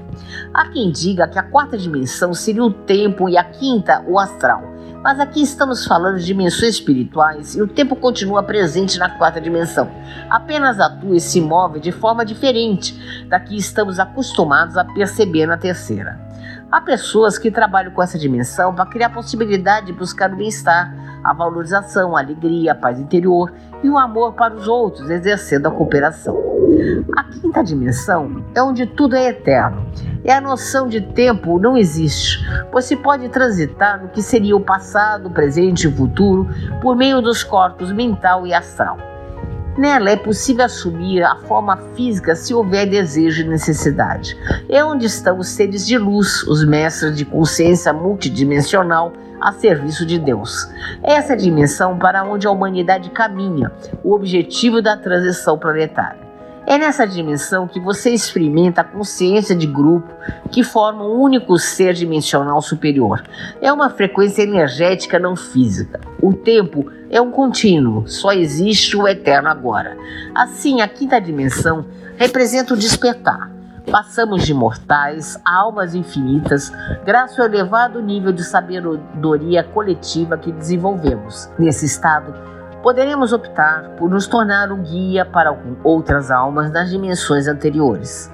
Há 0.53 0.69
quem 0.69 0.91
diga 0.91 1.29
que 1.29 1.39
a 1.39 1.45
quarta 1.45 1.79
dimensão 1.79 2.35
seria 2.35 2.65
o 2.65 2.73
tempo 2.73 3.29
e 3.29 3.39
a 3.39 3.45
quinta 3.45 4.05
o 4.07 4.19
astral. 4.19 4.65
Mas 5.03 5.19
aqui 5.19 5.41
estamos 5.41 5.87
falando 5.87 6.19
de 6.19 6.27
dimensões 6.27 6.75
espirituais 6.75 7.55
e 7.55 7.63
o 7.63 7.69
tempo 7.69 7.97
continua 7.97 8.43
presente 8.43 8.99
na 8.99 9.09
quarta 9.09 9.41
dimensão. 9.41 9.89
Apenas 10.29 10.79
atua 10.79 11.17
e 11.17 11.21
se 11.21 11.41
move 11.41 11.81
de 11.81 11.93
forma 11.93 12.25
diferente 12.25 13.25
da 13.29 13.41
que 13.41 13.57
estamos 13.57 13.99
acostumados 13.99 14.77
a 14.77 14.85
perceber 14.85 15.47
na 15.47 15.57
terceira. 15.57 16.30
Há 16.71 16.81
pessoas 16.81 17.37
que 17.37 17.51
trabalham 17.51 17.91
com 17.91 18.01
essa 18.01 18.17
dimensão 18.17 18.73
para 18.73 18.87
criar 18.87 19.09
a 19.09 19.11
possibilidade 19.11 19.87
de 19.87 19.93
buscar 19.93 20.33
o 20.33 20.37
bem-estar, 20.37 20.95
a 21.25 21.33
valorização, 21.33 22.17
a 22.17 22.21
alegria, 22.21 22.71
a 22.71 22.75
paz 22.77 23.01
interior 23.01 23.53
e 23.83 23.91
o 23.91 23.99
amor 23.99 24.35
para 24.35 24.55
os 24.55 24.69
outros, 24.69 25.11
exercendo 25.11 25.67
a 25.67 25.71
cooperação. 25.73 26.39
A 27.17 27.25
quinta 27.25 27.65
dimensão 27.65 28.45
é 28.55 28.63
onde 28.63 28.87
tudo 28.87 29.17
é 29.17 29.31
eterno. 29.31 29.85
E 30.25 30.31
a 30.31 30.41
noção 30.41 30.87
de 30.87 31.01
tempo 31.01 31.59
não 31.59 31.77
existe, 31.77 32.39
pois 32.71 32.85
se 32.85 32.95
pode 32.95 33.29
transitar 33.31 34.01
no 34.01 34.09
que 34.09 34.23
seria 34.23 34.55
o 34.55 34.61
passado, 34.61 35.29
presente 35.29 35.89
e 35.89 35.93
futuro 35.93 36.49
por 36.81 36.95
meio 36.95 37.21
dos 37.21 37.43
corpos 37.43 37.91
mental 37.91 38.47
e 38.47 38.55
astral. 38.55 39.10
Nela 39.81 40.11
é 40.11 40.17
possível 40.17 40.67
assumir 40.67 41.23
a 41.23 41.37
forma 41.37 41.75
física 41.97 42.37
se 42.37 42.53
houver 42.53 42.85
desejo 42.85 43.41
e 43.41 43.49
necessidade. 43.49 44.37
É 44.69 44.85
onde 44.85 45.07
estão 45.07 45.39
os 45.39 45.49
seres 45.49 45.87
de 45.87 45.97
luz, 45.97 46.43
os 46.43 46.63
mestres 46.63 47.17
de 47.17 47.25
consciência 47.25 47.91
multidimensional 47.91 49.11
a 49.41 49.53
serviço 49.53 50.05
de 50.05 50.19
Deus. 50.19 50.69
Essa 51.03 51.33
é 51.33 51.35
a 51.35 51.39
dimensão 51.39 51.99
para 51.99 52.23
onde 52.25 52.47
a 52.47 52.51
humanidade 52.51 53.09
caminha, 53.09 53.73
o 54.05 54.13
objetivo 54.13 54.83
da 54.83 54.99
transição 54.99 55.59
planetária. 55.59 56.20
É 56.71 56.79
nessa 56.79 57.05
dimensão 57.05 57.67
que 57.67 57.81
você 57.81 58.11
experimenta 58.11 58.83
a 58.83 58.85
consciência 58.85 59.57
de 59.57 59.67
grupo 59.67 60.09
que 60.53 60.63
forma 60.63 61.05
um 61.05 61.21
único 61.21 61.59
ser 61.59 61.95
dimensional 61.95 62.63
superior. 62.63 63.25
É 63.61 63.73
uma 63.73 63.91
frequência 63.91 64.43
energética 64.43 65.19
não 65.19 65.35
física. 65.35 65.99
O 66.23 66.33
tempo 66.33 66.89
é 67.11 67.21
um 67.21 67.33
contínuo, 67.33 68.07
só 68.07 68.31
existe 68.33 68.97
o 68.97 69.09
eterno 69.09 69.49
agora. 69.49 69.97
Assim, 70.33 70.81
a 70.81 70.87
quinta 70.87 71.21
dimensão 71.21 71.87
representa 72.17 72.75
o 72.75 72.77
despertar. 72.77 73.51
Passamos 73.91 74.47
de 74.47 74.55
mortais 74.55 75.41
a 75.45 75.57
almas 75.63 75.97
infinitas, 75.97 76.71
graças 77.05 77.37
ao 77.41 77.47
elevado 77.47 78.01
nível 78.01 78.31
de 78.31 78.45
sabedoria 78.45 79.65
coletiva 79.65 80.39
que 80.39 80.53
desenvolvemos. 80.53 81.51
Nesse 81.59 81.87
estado, 81.87 82.33
poderemos 82.83 83.33
optar 83.33 83.91
por 83.99 84.09
nos 84.09 84.27
tornar 84.27 84.73
um 84.73 84.83
guia 84.83 85.25
para 85.25 85.57
outras 85.85 86.31
almas 86.31 86.71
das 86.71 86.91
dimensões 86.91 87.47
anteriores. 87.47 88.31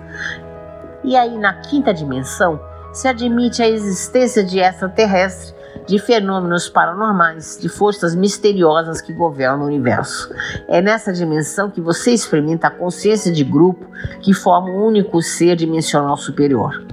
E 1.03 1.17
aí, 1.17 1.37
na 1.39 1.55
quinta 1.55 1.93
dimensão, 1.93 2.61
se 2.93 3.07
admite 3.09 3.63
a 3.63 3.69
existência 3.69 4.43
de 4.43 4.59
extraterrestre, 4.59 5.55
de 5.87 5.99
fenômenos 5.99 6.69
paranormais, 6.69 7.59
de 7.61 7.69
forças 7.69 8.15
misteriosas 8.15 9.01
que 9.01 9.13
governam 9.13 9.65
o 9.65 9.67
universo. 9.67 10.33
É 10.67 10.81
nessa 10.81 11.13
dimensão 11.13 11.71
que 11.71 11.81
você 11.81 12.13
experimenta 12.13 12.69
a 12.69 12.71
consciência 12.71 13.31
de 13.31 13.45
grupo 13.45 13.87
que 14.21 14.33
forma 14.33 14.71
um 14.71 14.87
único 14.87 15.21
ser 15.23 15.55
dimensional 15.55 16.17
superior. 16.17 16.85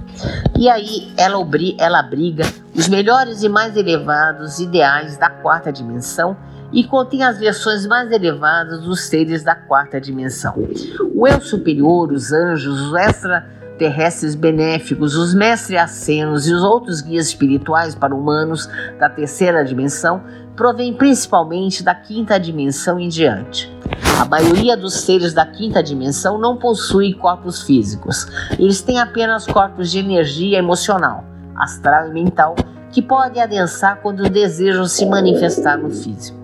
E 0.56 0.68
aí 0.68 1.12
ela, 1.16 1.38
ela 1.78 1.98
abriga 2.00 2.44
os 2.74 2.86
melhores 2.86 3.42
e 3.42 3.48
mais 3.48 3.76
elevados 3.76 4.60
ideais 4.60 5.16
da 5.16 5.28
quarta 5.28 5.72
dimensão 5.72 6.36
e 6.74 6.82
contém 6.82 7.22
as 7.22 7.38
versões 7.38 7.86
mais 7.86 8.10
elevadas 8.10 8.82
dos 8.82 9.04
seres 9.04 9.44
da 9.44 9.54
quarta 9.54 10.00
dimensão. 10.00 10.54
O 11.14 11.26
eu 11.26 11.40
superior, 11.40 12.12
os 12.12 12.32
anjos, 12.32 12.80
os 12.80 12.94
extraterrestres 12.94 14.34
benéficos, 14.34 15.14
os 15.14 15.32
mestres 15.32 15.78
acenos 15.78 16.48
e 16.48 16.52
os 16.52 16.64
outros 16.64 17.00
guias 17.00 17.28
espirituais 17.28 17.94
para 17.94 18.12
humanos 18.12 18.68
da 18.98 19.08
terceira 19.08 19.64
dimensão 19.64 20.20
provém 20.56 20.92
principalmente 20.92 21.82
da 21.82 21.94
quinta 21.94 22.38
dimensão 22.38 22.98
em 22.98 23.08
diante. 23.08 23.72
A 24.20 24.24
maioria 24.24 24.76
dos 24.76 24.94
seres 24.94 25.32
da 25.32 25.46
quinta 25.46 25.80
dimensão 25.80 26.38
não 26.38 26.56
possui 26.56 27.14
corpos 27.14 27.62
físicos. 27.62 28.26
Eles 28.58 28.80
têm 28.80 28.98
apenas 29.00 29.46
corpos 29.46 29.90
de 29.92 30.00
energia 30.00 30.58
emocional, 30.58 31.24
astral 31.56 32.08
e 32.08 32.12
mental 32.12 32.56
que 32.90 33.02
podem 33.02 33.42
adensar 33.42 34.00
quando 34.02 34.28
desejam 34.28 34.86
se 34.86 35.04
manifestar 35.04 35.76
no 35.76 35.90
físico 35.90 36.43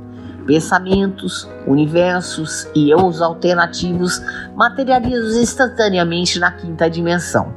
pensamentos, 0.50 1.48
universos 1.64 2.66
e 2.74 2.90
eus 2.90 3.22
alternativos 3.22 4.20
materializam 4.56 5.40
instantaneamente 5.40 6.40
na 6.40 6.50
quinta 6.50 6.90
dimensão, 6.90 7.54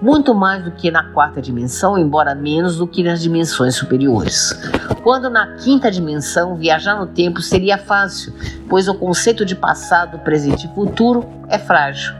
muito 0.00 0.32
mais 0.32 0.62
do 0.62 0.70
que 0.70 0.88
na 0.88 1.02
quarta 1.10 1.42
dimensão, 1.42 1.98
embora 1.98 2.36
menos 2.36 2.76
do 2.76 2.86
que 2.86 3.02
nas 3.02 3.20
dimensões 3.20 3.74
superiores. 3.74 4.56
Quando 5.02 5.28
na 5.28 5.56
quinta 5.56 5.90
dimensão 5.90 6.54
viajar 6.54 6.94
no 6.94 7.08
tempo 7.08 7.42
seria 7.42 7.78
fácil, 7.78 8.32
pois 8.68 8.86
o 8.86 8.94
conceito 8.94 9.44
de 9.44 9.56
passado, 9.56 10.20
presente 10.20 10.68
e 10.68 10.74
futuro 10.76 11.26
é 11.48 11.58
frágil. 11.58 12.14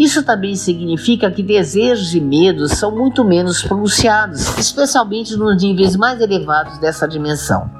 Isso 0.00 0.22
também 0.22 0.56
significa 0.56 1.30
que 1.30 1.42
desejos 1.42 2.14
e 2.14 2.20
medos 2.20 2.72
são 2.72 2.90
muito 2.90 3.24
menos 3.24 3.62
pronunciados, 3.62 4.56
especialmente 4.58 5.36
nos 5.36 5.62
níveis 5.62 5.96
mais 5.96 6.20
elevados 6.20 6.78
dessa 6.78 7.06
dimensão. 7.06 7.70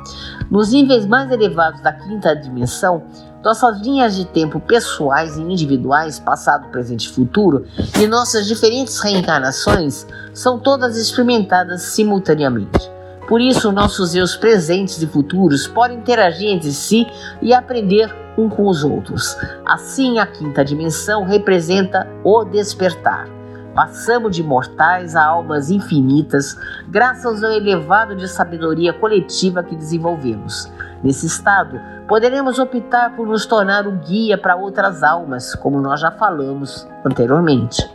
Nos 0.51 0.73
níveis 0.73 1.07
mais 1.07 1.31
elevados 1.31 1.81
da 1.81 1.93
quinta 1.93 2.35
dimensão, 2.35 3.05
nossas 3.43 3.81
linhas 3.81 4.17
de 4.17 4.25
tempo 4.25 4.59
pessoais 4.59 5.37
e 5.37 5.41
individuais, 5.41 6.19
passado, 6.19 6.69
presente 6.71 7.05
e 7.05 7.13
futuro, 7.13 7.65
e 8.01 8.07
nossas 8.09 8.49
diferentes 8.49 8.99
reencarnações 8.99 10.07
são 10.35 10.59
todas 10.59 10.97
experimentadas 10.97 11.83
simultaneamente. 11.83 12.91
Por 13.29 13.41
isso, 13.41 13.71
nossos 13.71 14.17
eus 14.17 14.35
presentes 14.35 15.01
e 15.01 15.07
futuros 15.07 15.69
podem 15.69 15.99
interagir 15.99 16.49
entre 16.49 16.73
si 16.73 17.07
e 17.41 17.55
aprender 17.55 18.13
um 18.37 18.49
com 18.49 18.67
os 18.67 18.83
outros. 18.83 19.37
Assim, 19.65 20.19
a 20.19 20.27
quinta 20.27 20.65
dimensão 20.65 21.23
representa 21.23 22.09
o 22.25 22.45
despertar 22.45 23.40
Passamos 23.75 24.35
de 24.35 24.43
mortais 24.43 25.15
a 25.15 25.25
almas 25.25 25.71
infinitas, 25.71 26.57
graças 26.89 27.45
ao 27.45 27.53
elevado 27.53 28.17
de 28.17 28.27
sabedoria 28.29 28.93
coletiva 28.93 29.63
que 29.63 29.77
desenvolvemos. 29.77 30.71
Nesse 31.03 31.27
estado, 31.27 31.81
poderemos 32.09 32.59
optar 32.59 33.15
por 33.15 33.27
nos 33.27 33.47
tornar 33.47 33.87
o 33.87 33.93
guia 33.93 34.37
para 34.37 34.57
outras 34.57 35.03
almas, 35.03 35.55
como 35.55 35.81
nós 35.81 36.01
já 36.01 36.11
falamos 36.11 36.87
anteriormente. 37.05 37.89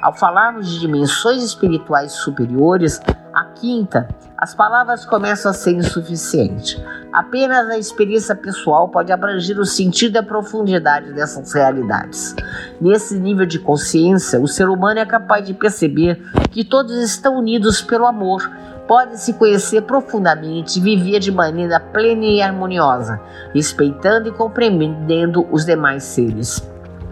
Ao 0.00 0.14
falarmos 0.14 0.68
de 0.70 0.80
dimensões 0.80 1.42
espirituais 1.42 2.12
superiores, 2.12 3.00
a 3.36 3.44
quinta, 3.44 4.08
as 4.38 4.54
palavras 4.54 5.04
começam 5.04 5.50
a 5.50 5.54
ser 5.54 5.72
insuficientes. 5.72 6.80
Apenas 7.12 7.68
a 7.68 7.76
experiência 7.76 8.34
pessoal 8.34 8.88
pode 8.88 9.12
abranger 9.12 9.58
o 9.60 9.66
sentido 9.66 10.14
e 10.14 10.18
a 10.18 10.22
profundidade 10.22 11.12
dessas 11.12 11.52
realidades. 11.52 12.34
Nesse 12.80 13.18
nível 13.18 13.44
de 13.44 13.58
consciência, 13.58 14.40
o 14.40 14.48
ser 14.48 14.70
humano 14.70 15.00
é 15.00 15.04
capaz 15.04 15.46
de 15.46 15.52
perceber 15.52 16.18
que 16.50 16.64
todos 16.64 16.96
estão 16.96 17.36
unidos 17.36 17.82
pelo 17.82 18.06
amor, 18.06 18.50
pode 18.88 19.20
se 19.20 19.34
conhecer 19.34 19.82
profundamente 19.82 20.78
e 20.78 20.82
viver 20.82 21.20
de 21.20 21.30
maneira 21.30 21.78
plena 21.78 22.24
e 22.24 22.40
harmoniosa, 22.40 23.20
respeitando 23.52 24.30
e 24.30 24.32
compreendendo 24.32 25.46
os 25.52 25.66
demais 25.66 26.04
seres. 26.04 26.66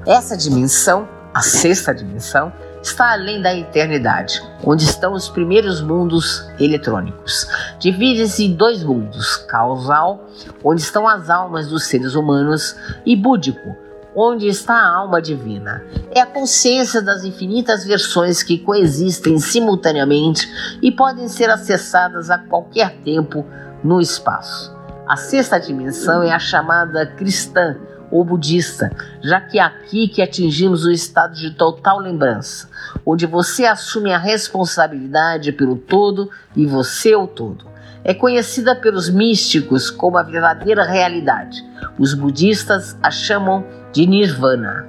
Essa 0.06 0.38
dimensão, 0.38 1.06
a 1.34 1.42
sexta 1.42 1.94
dimensão, 1.94 2.50
está 2.84 3.12
além 3.12 3.40
da 3.40 3.54
eternidade, 3.54 4.42
onde 4.62 4.84
estão 4.84 5.14
os 5.14 5.28
primeiros 5.28 5.80
mundos 5.80 6.46
eletrônicos. 6.60 7.48
Divide-se 7.78 8.44
em 8.44 8.54
dois 8.54 8.84
mundos: 8.84 9.38
causal, 9.48 10.28
onde 10.62 10.82
estão 10.82 11.08
as 11.08 11.30
almas 11.30 11.68
dos 11.68 11.84
seres 11.84 12.14
humanos, 12.14 12.76
e 13.06 13.16
búdico, 13.16 13.74
onde 14.14 14.46
está 14.46 14.74
a 14.74 14.96
alma 14.96 15.20
divina. 15.20 15.82
É 16.10 16.20
a 16.20 16.26
consciência 16.26 17.00
das 17.00 17.24
infinitas 17.24 17.84
versões 17.84 18.42
que 18.42 18.58
coexistem 18.58 19.38
simultaneamente 19.38 20.46
e 20.82 20.92
podem 20.92 21.26
ser 21.26 21.50
acessadas 21.50 22.30
a 22.30 22.38
qualquer 22.38 22.98
tempo 23.02 23.46
no 23.82 24.00
espaço. 24.00 24.72
A 25.06 25.16
sexta 25.16 25.58
dimensão 25.58 26.22
é 26.22 26.32
a 26.32 26.38
chamada 26.38 27.06
cristã 27.06 27.76
ou 28.14 28.24
budista, 28.24 28.92
já 29.20 29.40
que 29.40 29.58
é 29.58 29.62
aqui 29.62 30.06
que 30.06 30.22
atingimos 30.22 30.84
o 30.84 30.92
estado 30.92 31.34
de 31.34 31.50
total 31.50 31.98
lembrança, 31.98 32.68
onde 33.04 33.26
você 33.26 33.66
assume 33.66 34.12
a 34.12 34.18
responsabilidade 34.18 35.50
pelo 35.50 35.74
todo 35.74 36.30
e 36.54 36.64
você 36.64 37.16
o 37.16 37.26
todo. 37.26 37.66
É 38.04 38.14
conhecida 38.14 38.76
pelos 38.76 39.10
místicos 39.10 39.90
como 39.90 40.16
a 40.16 40.22
verdadeira 40.22 40.84
realidade. 40.84 41.64
Os 41.98 42.14
budistas 42.14 42.96
a 43.02 43.10
chamam 43.10 43.66
de 43.92 44.06
Nirvana. 44.06 44.86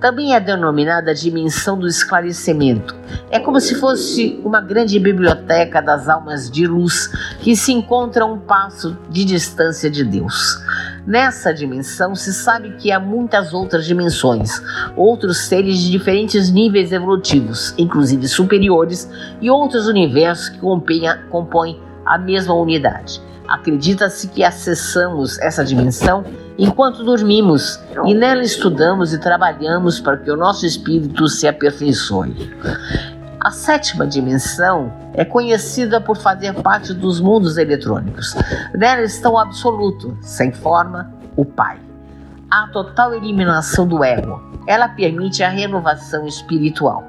Também 0.00 0.32
é 0.32 0.38
denominada 0.38 1.12
dimensão 1.12 1.76
do 1.76 1.88
esclarecimento. 1.88 2.94
É 3.28 3.40
como 3.40 3.60
se 3.60 3.74
fosse 3.74 4.40
uma 4.44 4.60
grande 4.60 5.00
biblioteca 5.00 5.82
das 5.82 6.08
almas 6.08 6.48
de 6.48 6.64
luz 6.64 7.10
que 7.40 7.56
se 7.56 7.72
encontra 7.72 8.22
a 8.22 8.26
um 8.26 8.38
passo 8.38 8.96
de 9.10 9.24
distância 9.24 9.90
de 9.90 10.04
Deus. 10.04 10.62
Nessa 11.08 11.54
dimensão 11.54 12.14
se 12.14 12.34
sabe 12.34 12.72
que 12.72 12.92
há 12.92 13.00
muitas 13.00 13.54
outras 13.54 13.86
dimensões, 13.86 14.60
outros 14.94 15.38
seres 15.38 15.78
de 15.78 15.90
diferentes 15.90 16.50
níveis 16.50 16.92
evolutivos, 16.92 17.72
inclusive 17.78 18.28
superiores, 18.28 19.10
e 19.40 19.48
outros 19.48 19.86
universos 19.86 20.50
que 20.50 20.58
compõem 21.30 21.80
a 22.04 22.18
mesma 22.18 22.52
unidade. 22.52 23.22
Acredita-se 23.48 24.28
que 24.28 24.44
acessamos 24.44 25.38
essa 25.38 25.64
dimensão 25.64 26.24
enquanto 26.58 27.02
dormimos 27.02 27.80
e 28.04 28.12
nela 28.12 28.42
estudamos 28.42 29.14
e 29.14 29.18
trabalhamos 29.18 29.98
para 29.98 30.18
que 30.18 30.30
o 30.30 30.36
nosso 30.36 30.66
espírito 30.66 31.26
se 31.26 31.48
aperfeiçoe. 31.48 32.36
A 33.40 33.52
sétima 33.52 34.04
dimensão 34.04 34.92
é 35.14 35.24
conhecida 35.24 36.00
por 36.00 36.16
fazer 36.16 36.52
parte 36.54 36.92
dos 36.92 37.20
mundos 37.20 37.56
eletrônicos. 37.56 38.34
Nela 38.74 39.02
está 39.02 39.30
o 39.30 39.38
absoluto, 39.38 40.18
sem 40.20 40.50
forma, 40.50 41.12
o 41.36 41.44
Pai. 41.44 41.78
A 42.50 42.66
total 42.68 43.14
eliminação 43.14 43.86
do 43.86 44.02
ego. 44.02 44.42
Ela 44.66 44.88
permite 44.88 45.44
a 45.44 45.48
renovação 45.48 46.26
espiritual. 46.26 47.04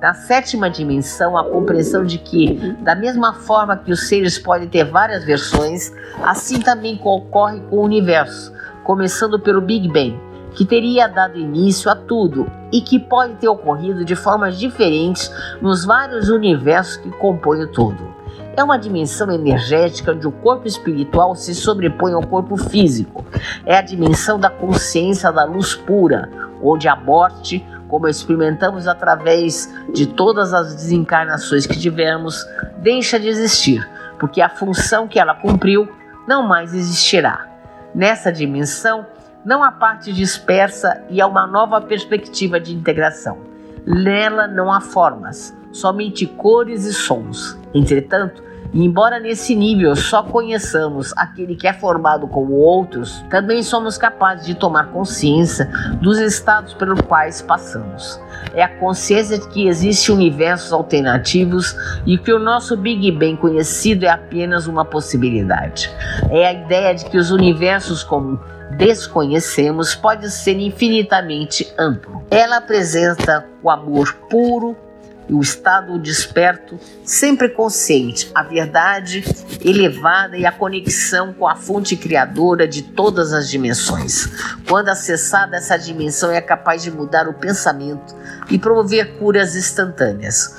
Na 0.00 0.14
sétima 0.14 0.68
dimensão, 0.68 1.38
a 1.38 1.44
compreensão 1.44 2.04
de 2.04 2.18
que, 2.18 2.54
da 2.80 2.96
mesma 2.96 3.32
forma 3.34 3.76
que 3.76 3.92
os 3.92 4.08
seres 4.08 4.36
podem 4.36 4.68
ter 4.68 4.84
várias 4.84 5.24
versões, 5.24 5.92
assim 6.24 6.60
também 6.60 7.00
ocorre 7.04 7.60
com 7.70 7.76
o 7.76 7.84
universo, 7.84 8.52
começando 8.82 9.38
pelo 9.38 9.60
Big 9.60 9.88
Bang 9.88 10.27
que 10.58 10.64
teria 10.64 11.06
dado 11.06 11.38
início 11.38 11.88
a 11.88 11.94
tudo 11.94 12.50
e 12.72 12.80
que 12.80 12.98
pode 12.98 13.34
ter 13.34 13.46
ocorrido 13.46 14.04
de 14.04 14.16
formas 14.16 14.58
diferentes 14.58 15.30
nos 15.62 15.84
vários 15.84 16.28
universos 16.30 16.96
que 16.96 17.12
compõem 17.12 17.62
o 17.62 17.68
todo. 17.68 18.12
É 18.56 18.64
uma 18.64 18.76
dimensão 18.76 19.30
energética 19.30 20.10
onde 20.10 20.26
o 20.26 20.32
corpo 20.32 20.66
espiritual 20.66 21.36
se 21.36 21.54
sobrepõe 21.54 22.12
ao 22.12 22.26
corpo 22.26 22.56
físico. 22.56 23.24
É 23.64 23.78
a 23.78 23.82
dimensão 23.82 24.36
da 24.36 24.50
consciência 24.50 25.30
da 25.30 25.44
luz 25.44 25.76
pura, 25.76 26.28
onde 26.60 26.88
a 26.88 26.96
morte, 26.96 27.64
como 27.86 28.08
experimentamos 28.08 28.88
através 28.88 29.72
de 29.94 30.06
todas 30.06 30.52
as 30.52 30.74
desencarnações 30.74 31.68
que 31.68 31.78
tivemos, 31.78 32.44
deixa 32.78 33.16
de 33.20 33.28
existir, 33.28 33.88
porque 34.18 34.42
a 34.42 34.48
função 34.48 35.06
que 35.06 35.20
ela 35.20 35.36
cumpriu 35.36 35.88
não 36.26 36.48
mais 36.48 36.74
existirá. 36.74 37.46
Nessa 37.94 38.32
dimensão, 38.32 39.06
não 39.48 39.64
há 39.64 39.72
parte 39.72 40.12
dispersa 40.12 41.02
e 41.08 41.22
há 41.22 41.26
uma 41.26 41.46
nova 41.46 41.80
perspectiva 41.80 42.60
de 42.60 42.74
integração. 42.74 43.38
Nela 43.86 44.46
não 44.46 44.70
há 44.70 44.78
formas, 44.78 45.56
somente 45.72 46.26
cores 46.26 46.84
e 46.84 46.92
sons. 46.92 47.58
Entretanto, 47.72 48.42
embora 48.74 49.18
nesse 49.18 49.54
nível 49.54 49.96
só 49.96 50.22
conheçamos 50.22 51.14
aquele 51.16 51.56
que 51.56 51.66
é 51.66 51.72
formado 51.72 52.28
como 52.28 52.52
outros, 52.56 53.24
também 53.30 53.62
somos 53.62 53.96
capazes 53.96 54.44
de 54.44 54.54
tomar 54.54 54.88
consciência 54.88 55.64
dos 56.02 56.18
estados 56.18 56.74
pelos 56.74 57.00
quais 57.00 57.40
passamos. 57.40 58.20
É 58.52 58.62
a 58.62 58.68
consciência 58.68 59.38
de 59.38 59.48
que 59.48 59.66
existem 59.66 60.14
universos 60.14 60.74
alternativos 60.74 61.74
e 62.04 62.18
que 62.18 62.34
o 62.34 62.38
nosso 62.38 62.76
Big 62.76 63.10
Bang 63.12 63.38
conhecido 63.38 64.04
é 64.04 64.10
apenas 64.10 64.66
uma 64.66 64.84
possibilidade. 64.84 65.90
É 66.28 66.46
a 66.46 66.52
ideia 66.52 66.94
de 66.94 67.06
que 67.06 67.16
os 67.16 67.30
universos 67.30 68.04
como 68.04 68.38
desconhecemos 68.76 69.94
pode 69.94 70.30
ser 70.30 70.58
infinitamente 70.58 71.72
amplo. 71.78 72.24
Ela 72.30 72.58
apresenta 72.58 73.46
o 73.62 73.70
amor 73.70 74.12
puro 74.28 74.76
e 75.28 75.34
o 75.34 75.42
estado 75.42 75.98
desperto, 75.98 76.78
sempre 77.04 77.50
consciente, 77.50 78.30
a 78.34 78.42
verdade 78.42 79.22
elevada 79.62 80.36
e 80.36 80.46
a 80.46 80.52
conexão 80.52 81.34
com 81.34 81.46
a 81.46 81.54
fonte 81.54 81.96
criadora 81.96 82.66
de 82.66 82.82
todas 82.82 83.32
as 83.32 83.48
dimensões. 83.48 84.28
Quando 84.66 84.88
acessada, 84.88 85.56
essa 85.56 85.76
dimensão 85.76 86.30
é 86.30 86.40
capaz 86.40 86.82
de 86.82 86.90
mudar 86.90 87.28
o 87.28 87.34
pensamento 87.34 88.16
e 88.50 88.58
promover 88.58 89.18
curas 89.18 89.54
instantâneas. 89.54 90.56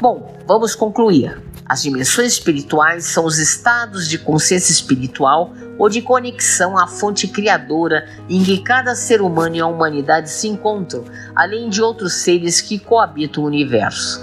Bom, 0.00 0.34
vamos 0.46 0.74
concluir. 0.74 1.38
As 1.68 1.82
dimensões 1.82 2.34
espirituais 2.34 3.06
são 3.06 3.24
os 3.24 3.38
estados 3.38 4.08
de 4.08 4.18
consciência 4.18 4.70
espiritual 4.70 5.52
ou 5.78 5.88
de 5.88 6.00
conexão 6.00 6.78
à 6.78 6.86
fonte 6.86 7.26
criadora 7.26 8.08
em 8.28 8.42
que 8.42 8.62
cada 8.62 8.94
ser 8.94 9.20
humano 9.20 9.56
e 9.56 9.60
a 9.60 9.66
humanidade 9.66 10.30
se 10.30 10.46
encontram, 10.48 11.04
além 11.34 11.68
de 11.68 11.82
outros 11.82 12.14
seres 12.14 12.60
que 12.60 12.78
coabitam 12.78 13.42
o 13.42 13.46
universo. 13.46 14.20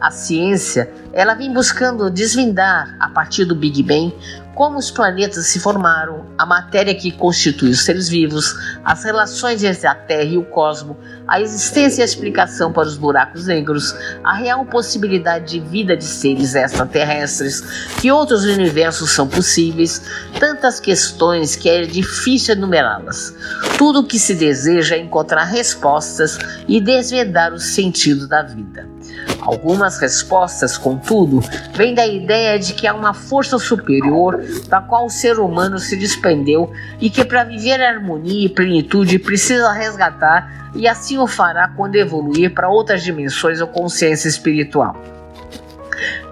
A 0.00 0.10
ciência, 0.10 0.90
ela 1.12 1.34
vem 1.34 1.52
buscando 1.52 2.10
desvendar 2.10 2.96
a 2.98 3.08
partir 3.10 3.44
do 3.44 3.54
Big 3.54 3.82
Bang 3.82 4.14
como 4.56 4.78
os 4.78 4.90
planetas 4.90 5.48
se 5.48 5.60
formaram, 5.60 6.24
a 6.38 6.46
matéria 6.46 6.94
que 6.94 7.12
constitui 7.12 7.68
os 7.68 7.84
seres 7.84 8.08
vivos, 8.08 8.54
as 8.82 9.04
relações 9.04 9.62
entre 9.62 9.86
a 9.86 9.94
Terra 9.94 10.24
e 10.24 10.38
o 10.38 10.46
cosmos, 10.46 10.96
a 11.28 11.38
existência 11.38 12.00
e 12.00 12.02
a 12.02 12.06
explicação 12.06 12.72
para 12.72 12.88
os 12.88 12.96
buracos 12.96 13.48
negros, 13.48 13.94
a 14.24 14.32
real 14.32 14.64
possibilidade 14.64 15.52
de 15.52 15.60
vida 15.60 15.94
de 15.94 16.04
seres 16.04 16.54
extraterrestres, 16.54 17.60
que 18.00 18.10
outros 18.10 18.44
universos 18.44 19.10
são 19.10 19.28
possíveis, 19.28 20.00
tantas 20.40 20.80
questões 20.80 21.54
que 21.54 21.68
é 21.68 21.82
difícil 21.82 22.54
enumerá-las. 22.54 23.34
Tudo 23.76 24.00
o 24.00 24.06
que 24.06 24.18
se 24.18 24.34
deseja 24.34 24.96
é 24.96 25.00
encontrar 25.00 25.44
respostas 25.44 26.38
e 26.66 26.80
desvendar 26.80 27.52
o 27.52 27.58
sentido 27.58 28.26
da 28.26 28.42
vida. 28.42 28.95
Algumas 29.40 29.98
respostas, 29.98 30.76
contudo, 30.76 31.40
vêm 31.74 31.94
da 31.94 32.06
ideia 32.06 32.58
de 32.58 32.74
que 32.74 32.86
há 32.86 32.94
uma 32.94 33.14
força 33.14 33.58
superior 33.58 34.42
da 34.68 34.80
qual 34.80 35.06
o 35.06 35.10
ser 35.10 35.38
humano 35.38 35.78
se 35.78 35.96
despendeu 35.96 36.72
e 37.00 37.08
que, 37.08 37.24
para 37.24 37.44
viver 37.44 37.80
harmonia 37.80 38.46
e 38.46 38.48
plenitude, 38.48 39.18
precisa 39.18 39.72
resgatar 39.72 40.70
e 40.74 40.88
assim 40.88 41.18
o 41.18 41.26
fará 41.26 41.68
quando 41.68 41.96
evoluir 41.96 42.52
para 42.52 42.68
outras 42.68 43.02
dimensões 43.02 43.60
ou 43.60 43.66
consciência 43.66 44.28
espiritual. 44.28 44.96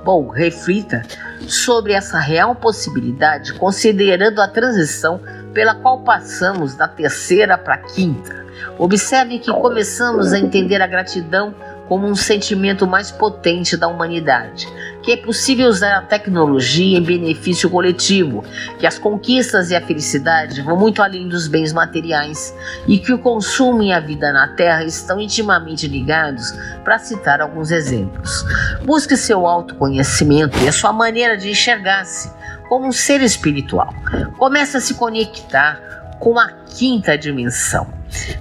Bom, 0.05 0.29
reflita 0.29 1.03
sobre 1.49 1.93
essa 1.93 2.19
real 2.19 2.55
possibilidade, 2.55 3.55
considerando 3.55 4.41
a 4.41 4.49
transição 4.49 5.21
pela 5.55 5.75
qual 5.75 6.01
passamos 6.01 6.75
da 6.75 6.87
terceira 6.87 7.57
para 7.57 7.75
a 7.75 7.79
quinta. 7.79 8.45
Observe 8.79 9.39
que 9.39 9.53
começamos 9.53 10.33
a 10.33 10.39
entender 10.39 10.83
a 10.83 10.87
gratidão 10.87 11.55
como 11.89 12.07
um 12.07 12.15
sentimento 12.15 12.87
mais 12.87 13.11
potente 13.11 13.77
da 13.77 13.89
humanidade, 13.89 14.67
que 15.03 15.13
é 15.13 15.17
possível 15.17 15.69
usar 15.69 15.99
a 15.99 16.03
tecnologia 16.03 16.99
em 16.99 17.03
benefício 17.03 17.69
coletivo, 17.69 18.43
que 18.79 18.87
as 18.87 18.99
conquistas 18.99 19.71
e 19.71 19.77
a 19.77 19.81
felicidade 19.81 20.63
vão 20.63 20.77
muito 20.77 21.03
além 21.03 21.29
dos 21.29 21.47
bens 21.47 21.73
materiais 21.73 22.55
e 22.87 22.99
que 22.99 23.13
o 23.13 23.19
consumo 23.19 23.83
e 23.83 23.93
a 23.93 24.01
vida 24.01 24.33
na 24.33 24.49
Terra 24.49 24.85
estão 24.85 25.21
intimamente 25.21 25.87
ligados, 25.87 26.53
para 26.83 26.99
citar 26.99 27.41
alguns 27.41 27.71
exemplos. 27.71 28.45
Busque 28.85 29.17
seu 29.17 29.47
autoconhecimento 29.47 30.59
e 30.59 30.69
a 30.69 30.73
sua 30.73 30.93
maneira 30.93 31.37
de 31.37 31.51
enxergar-se 31.51 32.31
como 32.69 32.87
um 32.87 32.93
ser 32.93 33.21
espiritual. 33.23 33.95
Comece 34.39 34.77
a 34.77 34.81
se 34.81 34.95
conectar 34.95 36.17
com 36.19 36.39
a 36.39 36.49
quinta 36.49 37.17
dimensão. 37.17 37.87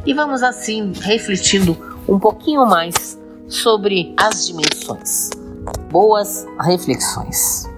E 0.06 0.14
vamos 0.14 0.44
assim 0.44 0.94
refletindo 1.02 2.02
um 2.08 2.20
pouquinho 2.20 2.66
mais 2.66 3.18
sobre 3.48 4.14
as 4.18 4.48
dimensões. 4.48 5.30
Boas 5.92 6.46
reflexões. 6.60 7.70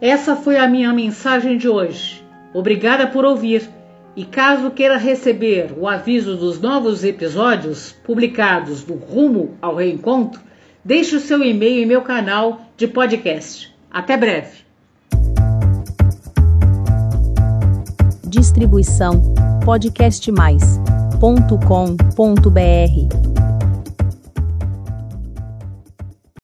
Essa 0.00 0.34
foi 0.34 0.56
a 0.56 0.66
minha 0.66 0.92
mensagem 0.92 1.58
de 1.58 1.68
hoje. 1.68 2.24
Obrigada 2.54 3.06
por 3.06 3.24
ouvir. 3.24 3.68
E 4.16 4.24
caso 4.24 4.70
queira 4.72 4.96
receber 4.96 5.72
o 5.78 5.86
aviso 5.86 6.36
dos 6.36 6.60
novos 6.60 7.04
episódios 7.04 7.92
publicados 8.04 8.82
do 8.82 8.94
Rumo 8.94 9.54
ao 9.62 9.76
Reencontro, 9.76 10.40
deixe 10.84 11.14
o 11.14 11.20
seu 11.20 11.44
e-mail 11.44 11.84
em 11.84 11.86
meu 11.86 12.02
canal 12.02 12.60
de 12.76 12.88
podcast. 12.88 13.72
Até 13.90 14.16
breve. 14.16 14.58
Distribuição 18.24 19.34
podcastmais.com.br 21.20 23.29